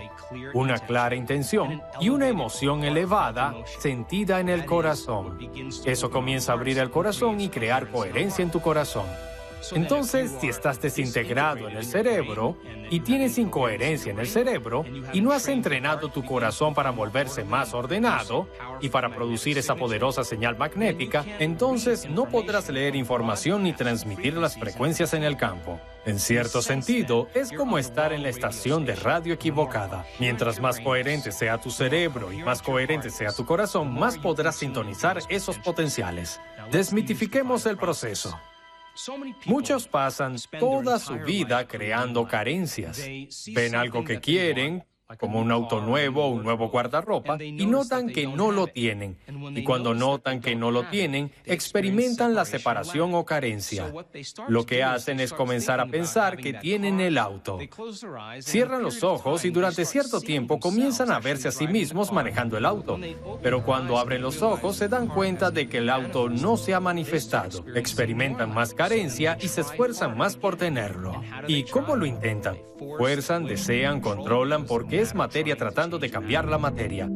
una 0.53 0.77
clara 0.77 1.15
intención 1.15 1.81
y 1.99 2.09
una 2.09 2.27
emoción 2.27 2.83
elevada 2.83 3.55
sentida 3.79 4.39
en 4.39 4.49
el 4.49 4.65
corazón. 4.65 5.39
Eso 5.85 6.11
comienza 6.11 6.51
a 6.51 6.55
abrir 6.55 6.77
el 6.79 6.91
corazón 6.91 7.39
y 7.39 7.49
crear 7.49 7.89
coherencia 7.89 8.43
en 8.43 8.51
tu 8.51 8.59
corazón. 8.61 9.05
Entonces, 9.71 10.31
si 10.39 10.49
estás 10.49 10.81
desintegrado 10.81 11.69
en 11.69 11.77
el 11.77 11.85
cerebro 11.85 12.57
y 12.89 12.99
tienes 12.99 13.37
incoherencia 13.37 14.11
en 14.11 14.19
el 14.19 14.27
cerebro 14.27 14.85
y 15.13 15.21
no 15.21 15.31
has 15.31 15.47
entrenado 15.47 16.09
tu 16.09 16.23
corazón 16.23 16.73
para 16.73 16.91
volverse 16.91 17.43
más 17.43 17.73
ordenado 17.73 18.47
y 18.81 18.89
para 18.89 19.09
producir 19.09 19.57
esa 19.57 19.75
poderosa 19.75 20.23
señal 20.23 20.57
magnética, 20.57 21.25
entonces 21.39 22.09
no 22.09 22.25
podrás 22.25 22.69
leer 22.69 22.95
información 22.95 23.63
ni 23.63 23.73
transmitir 23.73 24.35
las 24.35 24.57
frecuencias 24.57 25.13
en 25.13 25.23
el 25.23 25.37
campo. 25.37 25.79
En 26.05 26.19
cierto 26.19 26.61
sentido, 26.61 27.29
es 27.33 27.53
como 27.53 27.77
estar 27.77 28.11
en 28.11 28.23
la 28.23 28.29
estación 28.29 28.85
de 28.85 28.95
radio 28.95 29.33
equivocada. 29.33 30.05
Mientras 30.19 30.59
más 30.59 30.81
coherente 30.81 31.31
sea 31.31 31.59
tu 31.59 31.71
cerebro 31.71 32.33
y 32.33 32.43
más 32.43 32.61
coherente 32.61 33.09
sea 33.09 33.31
tu 33.31 33.45
corazón, 33.45 33.93
más 33.93 34.17
podrás 34.17 34.57
sintonizar 34.57 35.19
esos 35.29 35.57
potenciales. 35.59 36.41
Desmitifiquemos 36.71 37.65
el 37.65 37.77
proceso. 37.77 38.37
Muchos 39.45 39.87
pasan 39.87 40.35
toda 40.59 40.99
su 40.99 41.15
vida 41.19 41.67
creando 41.67 42.27
carencias. 42.27 43.01
Ven 43.47 43.75
algo 43.75 44.03
que 44.03 44.19
quieren, 44.19 44.85
como 45.19 45.39
un 45.39 45.51
auto 45.51 45.81
nuevo 45.81 46.25
o 46.25 46.29
un 46.29 46.43
nuevo 46.43 46.69
guardarropa, 46.69 47.37
y 47.41 47.65
notan 47.65 48.09
que 48.09 48.25
no 48.25 48.51
lo 48.51 48.67
tienen. 48.67 49.17
Y 49.55 49.63
cuando 49.63 49.93
notan 49.93 50.41
que 50.41 50.55
no 50.55 50.71
lo 50.71 50.83
tienen, 50.83 51.31
experimentan 51.45 52.33
la 52.33 52.45
separación 52.45 53.13
o 53.13 53.25
carencia. 53.25 53.93
Lo 54.47 54.65
que 54.65 54.83
hacen 54.83 55.19
es 55.19 55.33
comenzar 55.33 55.79
a 55.79 55.85
pensar 55.85 56.37
que 56.37 56.53
tienen 56.53 56.99
el 56.99 57.17
auto. 57.17 57.59
Cierran 58.39 58.81
los 58.81 59.03
ojos 59.03 59.45
y 59.45 59.49
durante 59.49 59.85
cierto 59.85 60.21
tiempo 60.21 60.59
comienzan 60.59 61.11
a 61.11 61.19
verse 61.19 61.49
a 61.49 61.51
sí 61.51 61.67
mismos 61.67 62.11
manejando 62.11 62.57
el 62.57 62.65
auto. 62.65 62.99
Pero 63.41 63.63
cuando 63.63 63.97
abren 63.97 64.21
los 64.21 64.41
ojos 64.41 64.77
se 64.77 64.87
dan 64.87 65.07
cuenta 65.07 65.51
de 65.51 65.67
que 65.67 65.77
el 65.79 65.89
auto 65.89 66.29
no 66.29 66.57
se 66.57 66.73
ha 66.73 66.79
manifestado. 66.79 67.65
Experimentan 67.75 68.53
más 68.53 68.73
carencia 68.73 69.37
y 69.39 69.47
se 69.47 69.61
esfuerzan 69.61 70.17
más 70.17 70.37
por 70.37 70.55
tenerlo. 70.55 71.21
¿Y 71.47 71.63
cómo 71.63 71.95
lo 71.95 72.05
intentan? 72.05 72.57
Fuerzan, 72.97 73.45
desean, 73.45 74.01
controlan 74.01 74.65
porque 74.65 75.02
es 75.03 75.13
materia 75.13 75.57
tratando 75.57 75.99
de 75.99 76.09
cambiar 76.09 76.45
la 76.47 76.57
materia. 76.57 77.09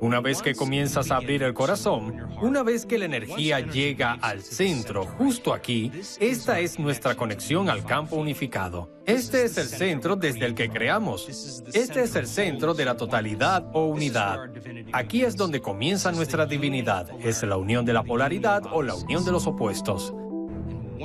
Una 0.00 0.20
vez 0.20 0.40
que 0.40 0.54
comienzas 0.54 1.10
a 1.10 1.16
abrir 1.16 1.42
el 1.42 1.52
corazón, 1.52 2.26
una 2.40 2.62
vez 2.62 2.86
que 2.86 2.98
la 2.98 3.04
energía 3.04 3.60
llega 3.60 4.12
al 4.14 4.42
centro, 4.42 5.04
justo 5.04 5.52
aquí, 5.52 5.92
esta 6.20 6.60
es 6.60 6.78
nuestra 6.78 7.14
conexión 7.14 7.68
al 7.68 7.84
campo 7.84 8.16
unificado. 8.16 8.90
Este 9.04 9.44
es 9.44 9.58
el 9.58 9.66
centro 9.66 10.16
desde 10.16 10.46
el 10.46 10.54
que 10.54 10.70
creamos. 10.70 11.28
Este 11.72 12.02
es 12.02 12.16
el 12.16 12.26
centro 12.26 12.72
de 12.72 12.86
la 12.86 12.96
totalidad 12.96 13.66
o 13.74 13.86
unidad. 13.86 14.50
Aquí 14.92 15.22
es 15.22 15.36
donde 15.36 15.60
comienza 15.60 16.12
nuestra 16.12 16.46
divinidad. 16.46 17.10
Es 17.20 17.42
la 17.42 17.58
unión 17.58 17.84
de 17.84 17.92
la 17.92 18.02
polaridad 18.02 18.62
o 18.72 18.82
la 18.82 18.94
unión 18.94 19.24
de 19.24 19.32
los 19.32 19.46
opuestos. 19.46 20.14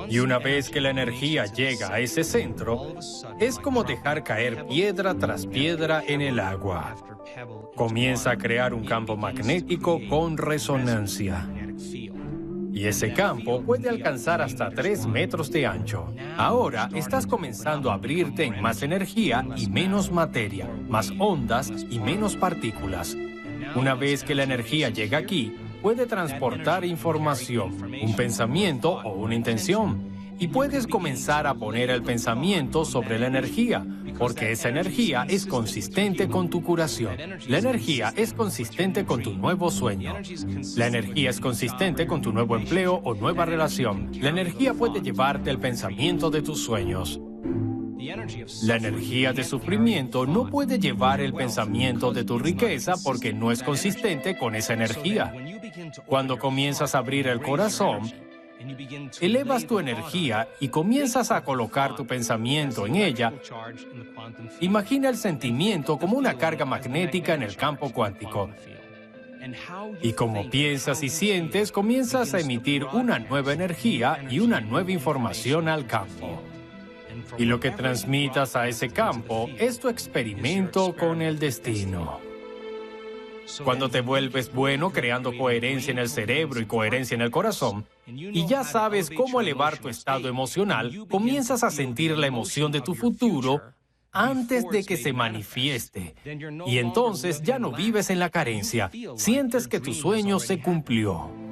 Y 0.07 0.19
una 0.19 0.39
vez 0.39 0.69
que 0.69 0.81
la 0.81 0.89
energía 0.89 1.45
llega 1.45 1.93
a 1.93 1.99
ese 1.99 2.23
centro, 2.23 2.95
es 3.39 3.59
como 3.59 3.83
dejar 3.83 4.23
caer 4.23 4.65
piedra 4.67 5.15
tras 5.15 5.45
piedra 5.45 6.03
en 6.07 6.21
el 6.21 6.39
agua. 6.39 6.95
Comienza 7.75 8.31
a 8.31 8.37
crear 8.37 8.73
un 8.73 8.85
campo 8.85 9.17
magnético 9.17 9.99
con 10.09 10.37
resonancia. 10.37 11.47
Y 12.71 12.85
ese 12.85 13.13
campo 13.13 13.61
puede 13.61 13.89
alcanzar 13.89 14.41
hasta 14.41 14.69
3 14.69 15.07
metros 15.07 15.51
de 15.51 15.65
ancho. 15.65 16.13
Ahora 16.37 16.89
estás 16.95 17.27
comenzando 17.27 17.91
a 17.91 17.95
abrirte 17.95 18.45
en 18.45 18.61
más 18.61 18.83
energía 18.83 19.45
y 19.57 19.67
menos 19.69 20.11
materia, 20.11 20.69
más 20.87 21.11
ondas 21.17 21.71
y 21.89 21.99
menos 21.99 22.35
partículas. 22.35 23.17
Una 23.75 23.95
vez 23.95 24.23
que 24.23 24.35
la 24.35 24.43
energía 24.43 24.89
llega 24.89 25.17
aquí, 25.17 25.55
puede 25.81 26.05
transportar 26.05 26.85
información, 26.85 27.93
un 28.01 28.15
pensamiento 28.15 28.91
o 28.91 29.13
una 29.13 29.35
intención. 29.35 30.09
Y 30.41 30.47
puedes 30.47 30.87
comenzar 30.87 31.47
a 31.47 31.53
poner 31.53 31.89
el 31.89 32.01
pensamiento 32.01 32.85
sobre 32.85 33.19
la 33.19 33.27
energía, 33.27 33.85
porque 34.17 34.51
esa 34.51 34.69
energía 34.69 35.25
es 35.27 35.45
consistente 35.45 36.29
con 36.29 36.49
tu 36.49 36.63
curación. 36.63 37.17
La 37.49 37.57
energía 37.57 38.13
es 38.15 38.33
consistente 38.33 39.05
con 39.05 39.21
tu 39.21 39.33
nuevo 39.33 39.69
sueño. 39.69 40.15
La 40.77 40.87
energía 40.87 41.29
es 41.29 41.41
consistente 41.41 42.07
con 42.07 42.21
tu 42.21 42.31
nuevo 42.31 42.55
empleo 42.55 43.01
o 43.03 43.15
nueva 43.15 43.45
relación. 43.45 44.11
La 44.21 44.29
energía 44.29 44.73
puede 44.73 45.01
llevarte 45.01 45.49
el 45.49 45.59
pensamiento 45.59 46.29
de 46.29 46.41
tus 46.41 46.63
sueños. 46.63 47.19
La 48.63 48.75
energía 48.75 49.33
de 49.33 49.43
sufrimiento 49.43 50.25
no 50.25 50.49
puede 50.49 50.79
llevar 50.79 51.21
el 51.21 51.33
pensamiento 51.33 52.11
de 52.11 52.23
tu 52.23 52.39
riqueza 52.39 52.95
porque 53.03 53.33
no 53.33 53.51
es 53.51 53.63
consistente 53.63 54.37
con 54.37 54.55
esa 54.55 54.73
energía. 54.73 55.33
Cuando 56.05 56.37
comienzas 56.37 56.95
a 56.95 56.99
abrir 56.99 57.27
el 57.27 57.41
corazón, 57.41 58.11
elevas 59.21 59.65
tu 59.65 59.79
energía 59.79 60.47
y 60.59 60.69
comienzas 60.69 61.31
a 61.31 61.43
colocar 61.43 61.95
tu 61.95 62.05
pensamiento 62.05 62.85
en 62.85 62.95
ella, 62.95 63.33
imagina 64.59 65.09
el 65.09 65.17
sentimiento 65.17 65.97
como 65.97 66.17
una 66.17 66.37
carga 66.37 66.65
magnética 66.65 67.33
en 67.33 67.43
el 67.43 67.55
campo 67.55 67.91
cuántico. 67.91 68.49
Y 70.01 70.13
como 70.13 70.49
piensas 70.49 71.01
y 71.03 71.09
sientes, 71.09 71.71
comienzas 71.71 72.33
a 72.33 72.39
emitir 72.39 72.83
una 72.85 73.19
nueva 73.19 73.53
energía 73.53 74.25
y 74.29 74.39
una 74.39 74.59
nueva 74.59 74.91
información 74.91 75.69
al 75.69 75.85
campo. 75.85 76.41
Y 77.37 77.45
lo 77.45 77.59
que 77.59 77.71
transmitas 77.71 78.55
a 78.55 78.67
ese 78.67 78.89
campo 78.89 79.49
es 79.57 79.79
tu 79.79 79.89
experimento 79.89 80.95
con 80.95 81.21
el 81.21 81.39
destino. 81.39 82.19
Cuando 83.63 83.89
te 83.89 84.01
vuelves 84.01 84.53
bueno 84.53 84.91
creando 84.91 85.35
coherencia 85.35 85.91
en 85.91 85.99
el 85.99 86.09
cerebro 86.09 86.59
y 86.59 86.65
coherencia 86.65 87.15
en 87.15 87.21
el 87.21 87.31
corazón, 87.31 87.85
y 88.05 88.45
ya 88.45 88.63
sabes 88.63 89.09
cómo 89.09 89.41
elevar 89.41 89.77
tu 89.77 89.89
estado 89.89 90.27
emocional, 90.27 91.07
comienzas 91.09 91.63
a 91.63 91.71
sentir 91.71 92.17
la 92.17 92.27
emoción 92.27 92.71
de 92.71 92.81
tu 92.81 92.95
futuro 92.95 93.61
antes 94.11 94.67
de 94.69 94.83
que 94.83 94.97
se 94.97 95.13
manifieste. 95.13 96.15
Y 96.65 96.77
entonces 96.77 97.41
ya 97.41 97.59
no 97.59 97.71
vives 97.71 98.09
en 98.09 98.19
la 98.19 98.29
carencia, 98.29 98.91
sientes 99.15 99.67
que 99.67 99.79
tu 99.79 99.93
sueño 99.93 100.39
se 100.39 100.61
cumplió. 100.61 101.48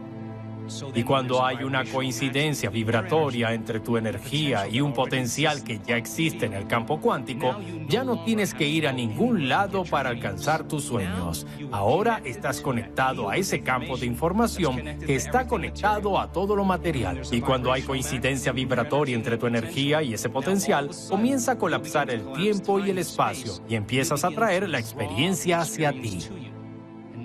Y 0.93 1.03
cuando 1.03 1.45
hay 1.45 1.63
una 1.63 1.85
coincidencia 1.85 2.69
vibratoria 2.69 3.53
entre 3.53 3.79
tu 3.79 3.97
energía 3.97 4.67
y 4.67 4.81
un 4.81 4.93
potencial 4.93 5.63
que 5.63 5.79
ya 5.85 5.97
existe 5.97 6.45
en 6.45 6.53
el 6.53 6.67
campo 6.67 6.99
cuántico, 6.99 7.55
ya 7.87 8.03
no 8.03 8.23
tienes 8.23 8.53
que 8.53 8.67
ir 8.67 8.87
a 8.87 8.93
ningún 8.93 9.49
lado 9.49 9.83
para 9.85 10.09
alcanzar 10.09 10.67
tus 10.67 10.83
sueños. 10.83 11.45
Ahora 11.71 12.21
estás 12.23 12.61
conectado 12.61 13.29
a 13.29 13.37
ese 13.37 13.61
campo 13.61 13.97
de 13.97 14.05
información 14.05 14.77
que 15.05 15.15
está 15.15 15.47
conectado 15.47 16.19
a 16.19 16.31
todo 16.31 16.55
lo 16.55 16.65
material. 16.65 17.21
Y 17.31 17.41
cuando 17.41 17.71
hay 17.71 17.81
coincidencia 17.81 18.51
vibratoria 18.51 19.15
entre 19.15 19.37
tu 19.37 19.47
energía 19.47 20.01
y 20.01 20.13
ese 20.13 20.29
potencial, 20.29 20.89
comienza 21.09 21.53
a 21.53 21.57
colapsar 21.57 22.09
el 22.09 22.31
tiempo 22.33 22.79
y 22.79 22.89
el 22.89 22.97
espacio 22.97 23.53
y 23.67 23.75
empiezas 23.75 24.23
a 24.23 24.29
traer 24.29 24.67
la 24.69 24.79
experiencia 24.79 25.59
hacia 25.59 25.91
ti. 25.91 26.19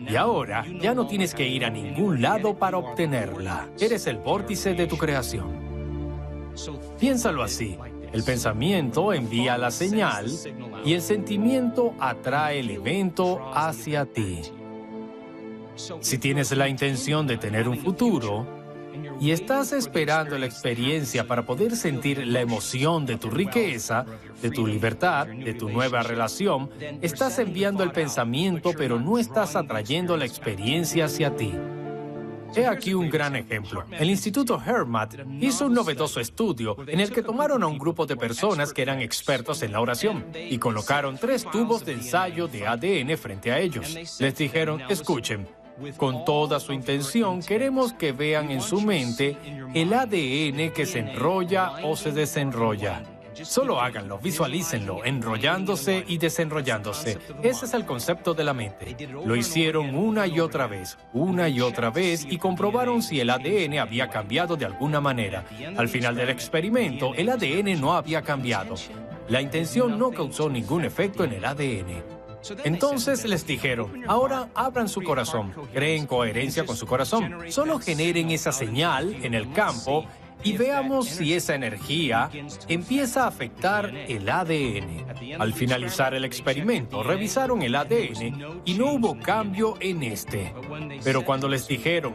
Y 0.08 0.16
ahora 0.16 0.64
ya 0.80 0.94
no 0.94 1.06
tienes 1.06 1.34
que 1.34 1.46
ir 1.46 1.64
a 1.64 1.70
ningún 1.70 2.20
lado 2.20 2.54
para 2.54 2.78
obtenerla. 2.78 3.68
Eres 3.80 4.06
el 4.06 4.18
vórtice 4.18 4.74
de 4.74 4.86
tu 4.86 4.96
creación. 4.96 5.50
Piénsalo 6.98 7.42
así. 7.42 7.78
El 8.12 8.22
pensamiento 8.24 9.12
envía 9.12 9.56
la 9.56 9.70
señal 9.70 10.26
y 10.84 10.92
el 10.92 11.00
sentimiento 11.00 11.94
atrae 11.98 12.60
el 12.60 12.70
evento 12.70 13.40
hacia 13.54 14.04
ti. 14.04 14.42
Si 16.00 16.18
tienes 16.18 16.52
la 16.52 16.68
intención 16.68 17.26
de 17.26 17.38
tener 17.38 17.68
un 17.68 17.78
futuro, 17.78 18.61
y 19.20 19.30
estás 19.30 19.72
esperando 19.72 20.38
la 20.38 20.46
experiencia 20.46 21.26
para 21.26 21.44
poder 21.44 21.76
sentir 21.76 22.26
la 22.26 22.40
emoción 22.40 23.06
de 23.06 23.16
tu 23.16 23.30
riqueza, 23.30 24.04
de 24.40 24.50
tu 24.50 24.66
libertad, 24.66 25.26
de 25.26 25.54
tu 25.54 25.68
nueva 25.68 26.02
relación, 26.02 26.70
estás 27.00 27.38
enviando 27.38 27.82
el 27.82 27.92
pensamiento 27.92 28.72
pero 28.76 28.98
no 28.98 29.18
estás 29.18 29.56
atrayendo 29.56 30.16
la 30.16 30.24
experiencia 30.24 31.06
hacia 31.06 31.34
ti. 31.36 31.52
He 32.54 32.66
aquí 32.66 32.92
un 32.92 33.08
gran 33.08 33.34
ejemplo. 33.34 33.84
El 33.92 34.10
Instituto 34.10 34.60
Hermat 34.64 35.14
hizo 35.40 35.66
un 35.66 35.72
novedoso 35.72 36.20
estudio 36.20 36.76
en 36.86 37.00
el 37.00 37.10
que 37.10 37.22
tomaron 37.22 37.62
a 37.62 37.66
un 37.66 37.78
grupo 37.78 38.04
de 38.04 38.16
personas 38.16 38.74
que 38.74 38.82
eran 38.82 39.00
expertos 39.00 39.62
en 39.62 39.72
la 39.72 39.80
oración 39.80 40.26
y 40.34 40.58
colocaron 40.58 41.16
tres 41.16 41.46
tubos 41.50 41.84
de 41.84 41.94
ensayo 41.94 42.48
de 42.48 42.66
ADN 42.66 43.16
frente 43.16 43.52
a 43.52 43.58
ellos. 43.58 44.20
Les 44.20 44.36
dijeron, 44.36 44.82
escuchen, 44.90 45.48
con 45.96 46.24
toda 46.24 46.60
su 46.60 46.72
intención, 46.72 47.42
queremos 47.42 47.92
que 47.92 48.12
vean 48.12 48.50
en 48.50 48.60
su 48.60 48.80
mente 48.80 49.36
el 49.74 49.92
ADN 49.92 50.72
que 50.72 50.86
se 50.86 51.00
enrolla 51.00 51.72
o 51.84 51.96
se 51.96 52.12
desenrolla. 52.12 53.02
Solo 53.34 53.80
háganlo, 53.80 54.18
visualícenlo, 54.18 55.04
enrollándose 55.04 56.04
y 56.06 56.18
desenrollándose. 56.18 57.18
Ese 57.42 57.64
es 57.64 57.74
el 57.74 57.86
concepto 57.86 58.34
de 58.34 58.44
la 58.44 58.52
mente. 58.52 58.94
Lo 59.24 59.34
hicieron 59.34 59.94
una 59.94 60.26
y 60.26 60.38
otra 60.38 60.66
vez, 60.66 60.98
una 61.12 61.48
y 61.48 61.60
otra 61.60 61.90
vez, 61.90 62.26
y 62.28 62.36
comprobaron 62.36 63.02
si 63.02 63.20
el 63.20 63.30
ADN 63.30 63.78
había 63.78 64.08
cambiado 64.08 64.56
de 64.56 64.66
alguna 64.66 65.00
manera. 65.00 65.44
Al 65.76 65.88
final 65.88 66.14
del 66.14 66.28
experimento, 66.28 67.14
el 67.14 67.30
ADN 67.30 67.80
no 67.80 67.94
había 67.94 68.22
cambiado. 68.22 68.74
La 69.28 69.40
intención 69.40 69.98
no 69.98 70.10
causó 70.10 70.50
ningún 70.50 70.84
efecto 70.84 71.24
en 71.24 71.32
el 71.32 71.44
ADN. 71.44 72.11
Entonces 72.64 73.24
les 73.24 73.46
dijeron, 73.46 74.04
ahora 74.08 74.48
abran 74.54 74.88
su 74.88 75.02
corazón, 75.02 75.52
creen 75.72 76.06
coherencia 76.06 76.64
con 76.64 76.76
su 76.76 76.86
corazón, 76.86 77.36
solo 77.48 77.78
generen 77.78 78.30
esa 78.30 78.52
señal 78.52 79.16
en 79.22 79.34
el 79.34 79.52
campo 79.52 80.06
y 80.44 80.56
veamos 80.56 81.06
si 81.06 81.34
esa 81.34 81.54
energía 81.54 82.30
empieza 82.68 83.24
a 83.24 83.28
afectar 83.28 83.94
el 83.94 84.28
ADN. 84.28 85.06
Al 85.38 85.52
finalizar 85.52 86.14
el 86.14 86.24
experimento, 86.24 87.02
revisaron 87.02 87.62
el 87.62 87.74
ADN 87.74 88.62
y 88.64 88.74
no 88.74 88.92
hubo 88.92 89.18
cambio 89.18 89.76
en 89.80 90.02
este. 90.02 90.52
Pero 91.04 91.24
cuando 91.24 91.48
les 91.48 91.68
dijeron, 91.68 92.14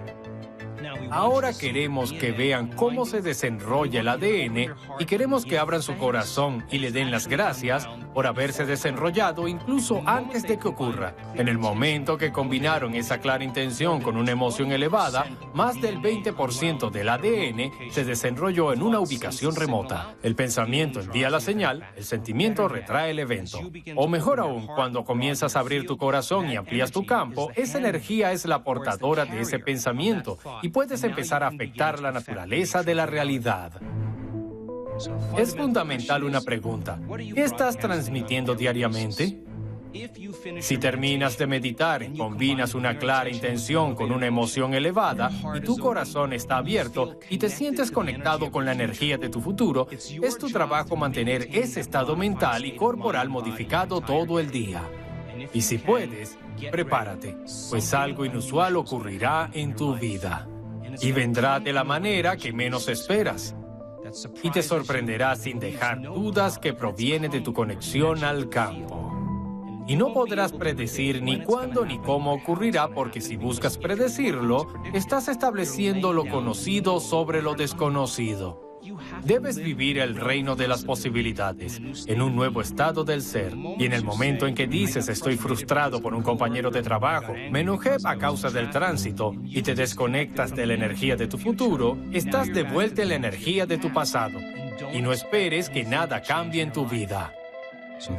Ahora 1.10 1.54
queremos 1.54 2.12
que 2.12 2.32
vean 2.32 2.68
cómo 2.68 3.06
se 3.06 3.22
desenrolla 3.22 4.02
el 4.02 4.08
ADN 4.10 4.76
y 5.00 5.06
queremos 5.06 5.46
que 5.46 5.58
abran 5.58 5.82
su 5.82 5.98
corazón 5.98 6.66
y 6.70 6.80
le 6.80 6.92
den 6.92 7.12
las 7.12 7.28
gracias 7.28 7.88
por 8.18 8.26
haberse 8.26 8.66
desenrollado 8.66 9.48
incluso 9.48 10.02
antes 10.04 10.42
de 10.42 10.58
que 10.58 10.68
ocurra. 10.68 11.16
En 11.36 11.48
el 11.48 11.60
momento 11.60 12.18
que 12.18 12.32
combinaron 12.32 12.96
esa 12.96 13.20
clara 13.20 13.44
intención 13.44 14.02
con 14.02 14.18
una 14.18 14.32
emoción 14.32 14.72
elevada, 14.72 15.28
más 15.54 15.80
del 15.80 16.02
20% 16.02 16.90
del 16.90 17.10
ADN 17.10 17.92
se 17.92 18.06
desenrolló 18.06 18.74
en 18.74 18.82
una 18.82 19.00
ubicación 19.00 19.56
remota. 19.56 20.16
El 20.24 20.34
pensamiento 20.34 21.00
envía 21.00 21.30
la 21.30 21.40
señal, 21.40 21.92
el 21.96 22.06
sentimiento 22.06 22.68
retrae 22.68 23.12
el 23.12 23.20
evento. 23.20 23.60
O 23.96 24.08
mejor 24.08 24.40
aún, 24.40 24.66
cuando 24.66 25.06
comienzas 25.06 25.56
a 25.56 25.60
abrir 25.60 25.86
tu 25.86 25.96
corazón 25.98 26.50
y 26.50 26.56
amplías 26.56 26.92
tu 26.92 27.06
campo, 27.06 27.52
esa 27.56 27.78
energía 27.78 28.32
es 28.32 28.46
la 28.46 28.64
portadora 28.64 29.26
de 29.26 29.42
ese 29.42 29.60
pensamiento 29.60 30.40
y 30.64 30.70
puedes 30.70 31.04
empezar 31.04 31.44
a 31.44 31.50
afectar 31.50 32.00
la 32.00 32.12
naturaleza 32.12 32.82
de 32.82 32.96
la 32.96 33.06
realidad. 33.06 33.74
Es 35.38 35.56
fundamental 35.56 36.24
una 36.24 36.42
pregunta. 36.42 37.00
¿Qué 37.18 37.44
estás 37.44 37.78
transmitiendo 37.78 38.56
diariamente? 38.56 39.44
Si 40.60 40.78
terminas 40.78 41.38
de 41.38 41.48
meditar 41.48 42.06
combinas 42.14 42.76
una 42.76 42.98
clara 42.98 43.30
intención 43.30 43.96
con 43.96 44.12
una 44.12 44.28
emoción 44.28 44.74
elevada 44.74 45.32
y 45.56 45.62
tu 45.62 45.78
corazón 45.78 46.34
está 46.34 46.58
abierto 46.58 47.18
y 47.30 47.38
te 47.38 47.50
sientes 47.50 47.90
conectado 47.90 48.52
con 48.52 48.66
la 48.66 48.74
energía 48.74 49.18
de 49.18 49.30
tu 49.30 49.42
futuro, 49.42 49.88
es 49.90 50.38
tu 50.38 50.50
trabajo 50.50 50.96
mantener 50.96 51.48
ese 51.52 51.80
estado 51.80 52.16
mental 52.16 52.66
y 52.66 52.76
corporal 52.76 53.30
modificado 53.30 54.02
todo 54.02 54.40
el 54.40 54.52
día. 54.52 54.84
Y 55.54 55.62
si 55.62 55.78
puedes, 55.78 56.38
prepárate, 56.72 57.38
pues 57.70 57.94
algo 57.94 58.26
inusual 58.26 58.76
ocurrirá 58.76 59.50
en 59.54 59.76
tu 59.76 59.96
vida. 59.96 60.48
Y 61.02 61.12
vendrá 61.12 61.60
de 61.60 61.74
la 61.74 61.84
manera 61.84 62.38
que 62.38 62.52
menos 62.52 62.88
esperas. 62.88 63.56
Y 64.44 64.52
te 64.52 64.64
sorprenderá 64.64 65.36
sin 65.36 65.60
dejar 65.60 66.02
dudas 66.02 66.60
que 66.60 66.74
proviene 66.74 67.30
de 67.30 67.42
tu 67.42 67.54
conexión 67.54 68.24
al 68.24 68.50
campo. 68.50 69.14
Y 69.88 69.96
no 69.96 70.14
podrás 70.14 70.52
predecir 70.52 71.22
ni 71.24 71.42
cuándo 71.44 71.86
ni 71.86 71.98
cómo 72.00 72.34
ocurrirá 72.34 72.90
porque 72.90 73.22
si 73.22 73.38
buscas 73.38 73.78
predecirlo, 73.78 74.68
estás 74.94 75.30
estableciendo 75.30 76.12
lo 76.12 76.28
conocido 76.28 77.00
sobre 77.00 77.42
lo 77.42 77.56
desconocido. 77.56 78.67
Debes 79.24 79.58
vivir 79.58 80.00
el 80.00 80.16
reino 80.16 80.56
de 80.56 80.68
las 80.68 80.84
posibilidades, 80.84 81.82
en 82.06 82.22
un 82.22 82.36
nuevo 82.36 82.62
estado 82.62 83.04
del 83.04 83.22
ser. 83.22 83.54
Y 83.78 83.86
en 83.86 83.94
el 83.94 84.04
momento 84.04 84.48
en 84.48 84.56
que 84.56 84.68
dices 84.68 85.10
estoy 85.10 85.38
frustrado 85.38 86.02
por 86.02 86.14
un 86.14 86.24
compañero 86.24 86.72
de 86.72 86.82
trabajo, 86.82 87.34
me 87.52 87.62
enojé 87.62 87.98
a 88.04 88.18
causa 88.18 88.50
del 88.50 88.70
tránsito 88.70 89.34
y 89.46 89.62
te 89.62 89.76
desconectas 89.76 90.56
de 90.56 90.66
la 90.66 90.74
energía 90.74 91.16
de 91.16 91.28
tu 91.28 91.38
futuro, 91.38 91.98
estás 92.12 92.54
de 92.54 92.64
vuelta 92.64 93.02
en 93.02 93.10
la 93.10 93.16
energía 93.16 93.66
de 93.66 93.78
tu 93.78 93.92
pasado. 93.94 94.40
Y 94.94 95.02
no 95.02 95.12
esperes 95.12 95.70
que 95.70 95.84
nada 95.84 96.22
cambie 96.22 96.62
en 96.62 96.72
tu 96.72 96.86
vida. 96.86 97.34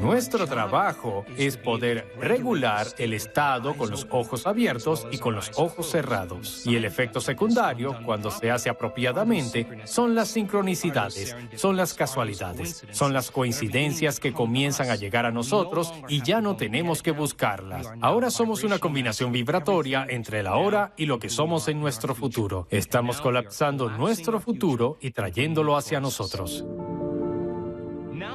Nuestro 0.01 0.47
trabajo 0.47 1.25
es 1.37 1.57
poder 1.57 2.13
regular 2.21 2.87
el 2.99 3.13
estado 3.13 3.75
con 3.75 3.91
los 3.91 4.07
ojos 4.11 4.47
abiertos 4.47 5.07
y 5.11 5.19
con 5.19 5.35
los 5.35 5.51
ojos 5.57 5.91
cerrados. 5.91 6.67
Y 6.67 6.77
el 6.77 6.85
efecto 6.85 7.21
secundario, 7.21 7.97
cuando 8.05 8.31
se 8.31 8.51
hace 8.51 8.71
apropiadamente, 8.71 9.83
son 9.85 10.15
las 10.15 10.29
sincronicidades, 10.29 11.37
son 11.55 11.77
las 11.77 11.95
casualidades, 11.95 12.85
son 12.91 13.13
las 13.13 13.31
coincidencias 13.31 14.21
que 14.21 14.33
comienzan 14.33 14.91
a 14.91 14.97
llegar 14.97 15.27
a 15.27 15.31
nosotros 15.31 15.93
y 16.09 16.23
ya 16.23 16.41
no 16.41 16.57
tenemos 16.57 17.03
que 17.03 17.13
buscarlas. 17.13 17.89
Ahora 18.01 18.31
somos 18.31 18.65
una 18.65 18.79
combinación 18.79 19.33
vibratoria 19.33 20.07
entre 20.09 20.43
la 20.43 20.57
hora 20.57 20.93
y 20.97 21.07
lo 21.07 21.19
que 21.19 21.29
somos 21.29 21.69
en 21.69 21.81
nuestro 21.81 22.15
futuro. 22.15 22.67
Estamos 22.71 23.21
colapsando 23.21 23.89
nuestro 23.89 24.41
futuro 24.41 24.99
y 25.01 25.11
trayéndolo 25.11 25.77
hacia 25.77 26.01
nosotros. 26.01 26.65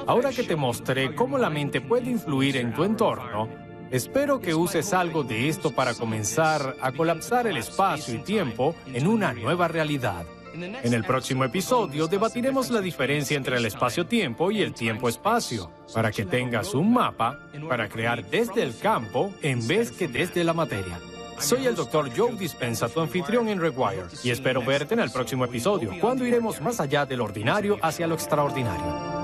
Ahora 0.06 0.30
que 0.30 0.42
te 0.42 0.54
mostré 0.54 1.14
cómo 1.14 1.38
la 1.38 1.48
mente 1.48 1.80
puede 1.80 2.10
influir 2.10 2.58
en 2.58 2.74
tu 2.74 2.84
entorno, 2.84 3.48
espero 3.90 4.38
que 4.38 4.54
uses 4.54 4.92
algo 4.92 5.22
de 5.22 5.48
esto 5.48 5.70
para 5.70 5.94
comenzar 5.94 6.76
a 6.80 6.92
colapsar 6.92 7.46
el 7.46 7.56
espacio 7.56 8.14
y 8.14 8.18
tiempo 8.18 8.74
en 8.92 9.06
una 9.06 9.32
nueva 9.32 9.66
realidad. 9.66 10.26
En 10.54 10.92
el 10.92 11.04
próximo 11.04 11.44
episodio 11.44 12.06
debatiremos 12.06 12.70
la 12.70 12.80
diferencia 12.80 13.36
entre 13.36 13.56
el 13.56 13.64
espacio-tiempo 13.64 14.50
y 14.50 14.60
el 14.62 14.74
tiempo-espacio, 14.74 15.70
para 15.92 16.12
que 16.12 16.26
tengas 16.26 16.74
un 16.74 16.92
mapa 16.92 17.40
para 17.68 17.88
crear 17.88 18.24
desde 18.24 18.62
el 18.62 18.76
campo 18.78 19.32
en 19.42 19.66
vez 19.66 19.90
que 19.90 20.06
desde 20.06 20.44
la 20.44 20.52
materia. 20.52 21.00
Soy 21.38 21.66
el 21.66 21.74
Dr. 21.74 22.10
Joe 22.16 22.36
Dispensa, 22.36 22.88
tu 22.88 23.00
anfitrión 23.00 23.48
en 23.48 23.58
Rewire, 23.58 24.04
y 24.22 24.30
espero 24.30 24.62
verte 24.64 24.94
en 24.94 25.00
el 25.00 25.10
próximo 25.10 25.46
episodio, 25.46 25.92
cuando 26.00 26.24
iremos 26.24 26.60
más 26.60 26.78
allá 26.78 27.06
del 27.06 27.22
ordinario 27.22 27.78
hacia 27.82 28.06
lo 28.06 28.14
extraordinario. 28.14 29.23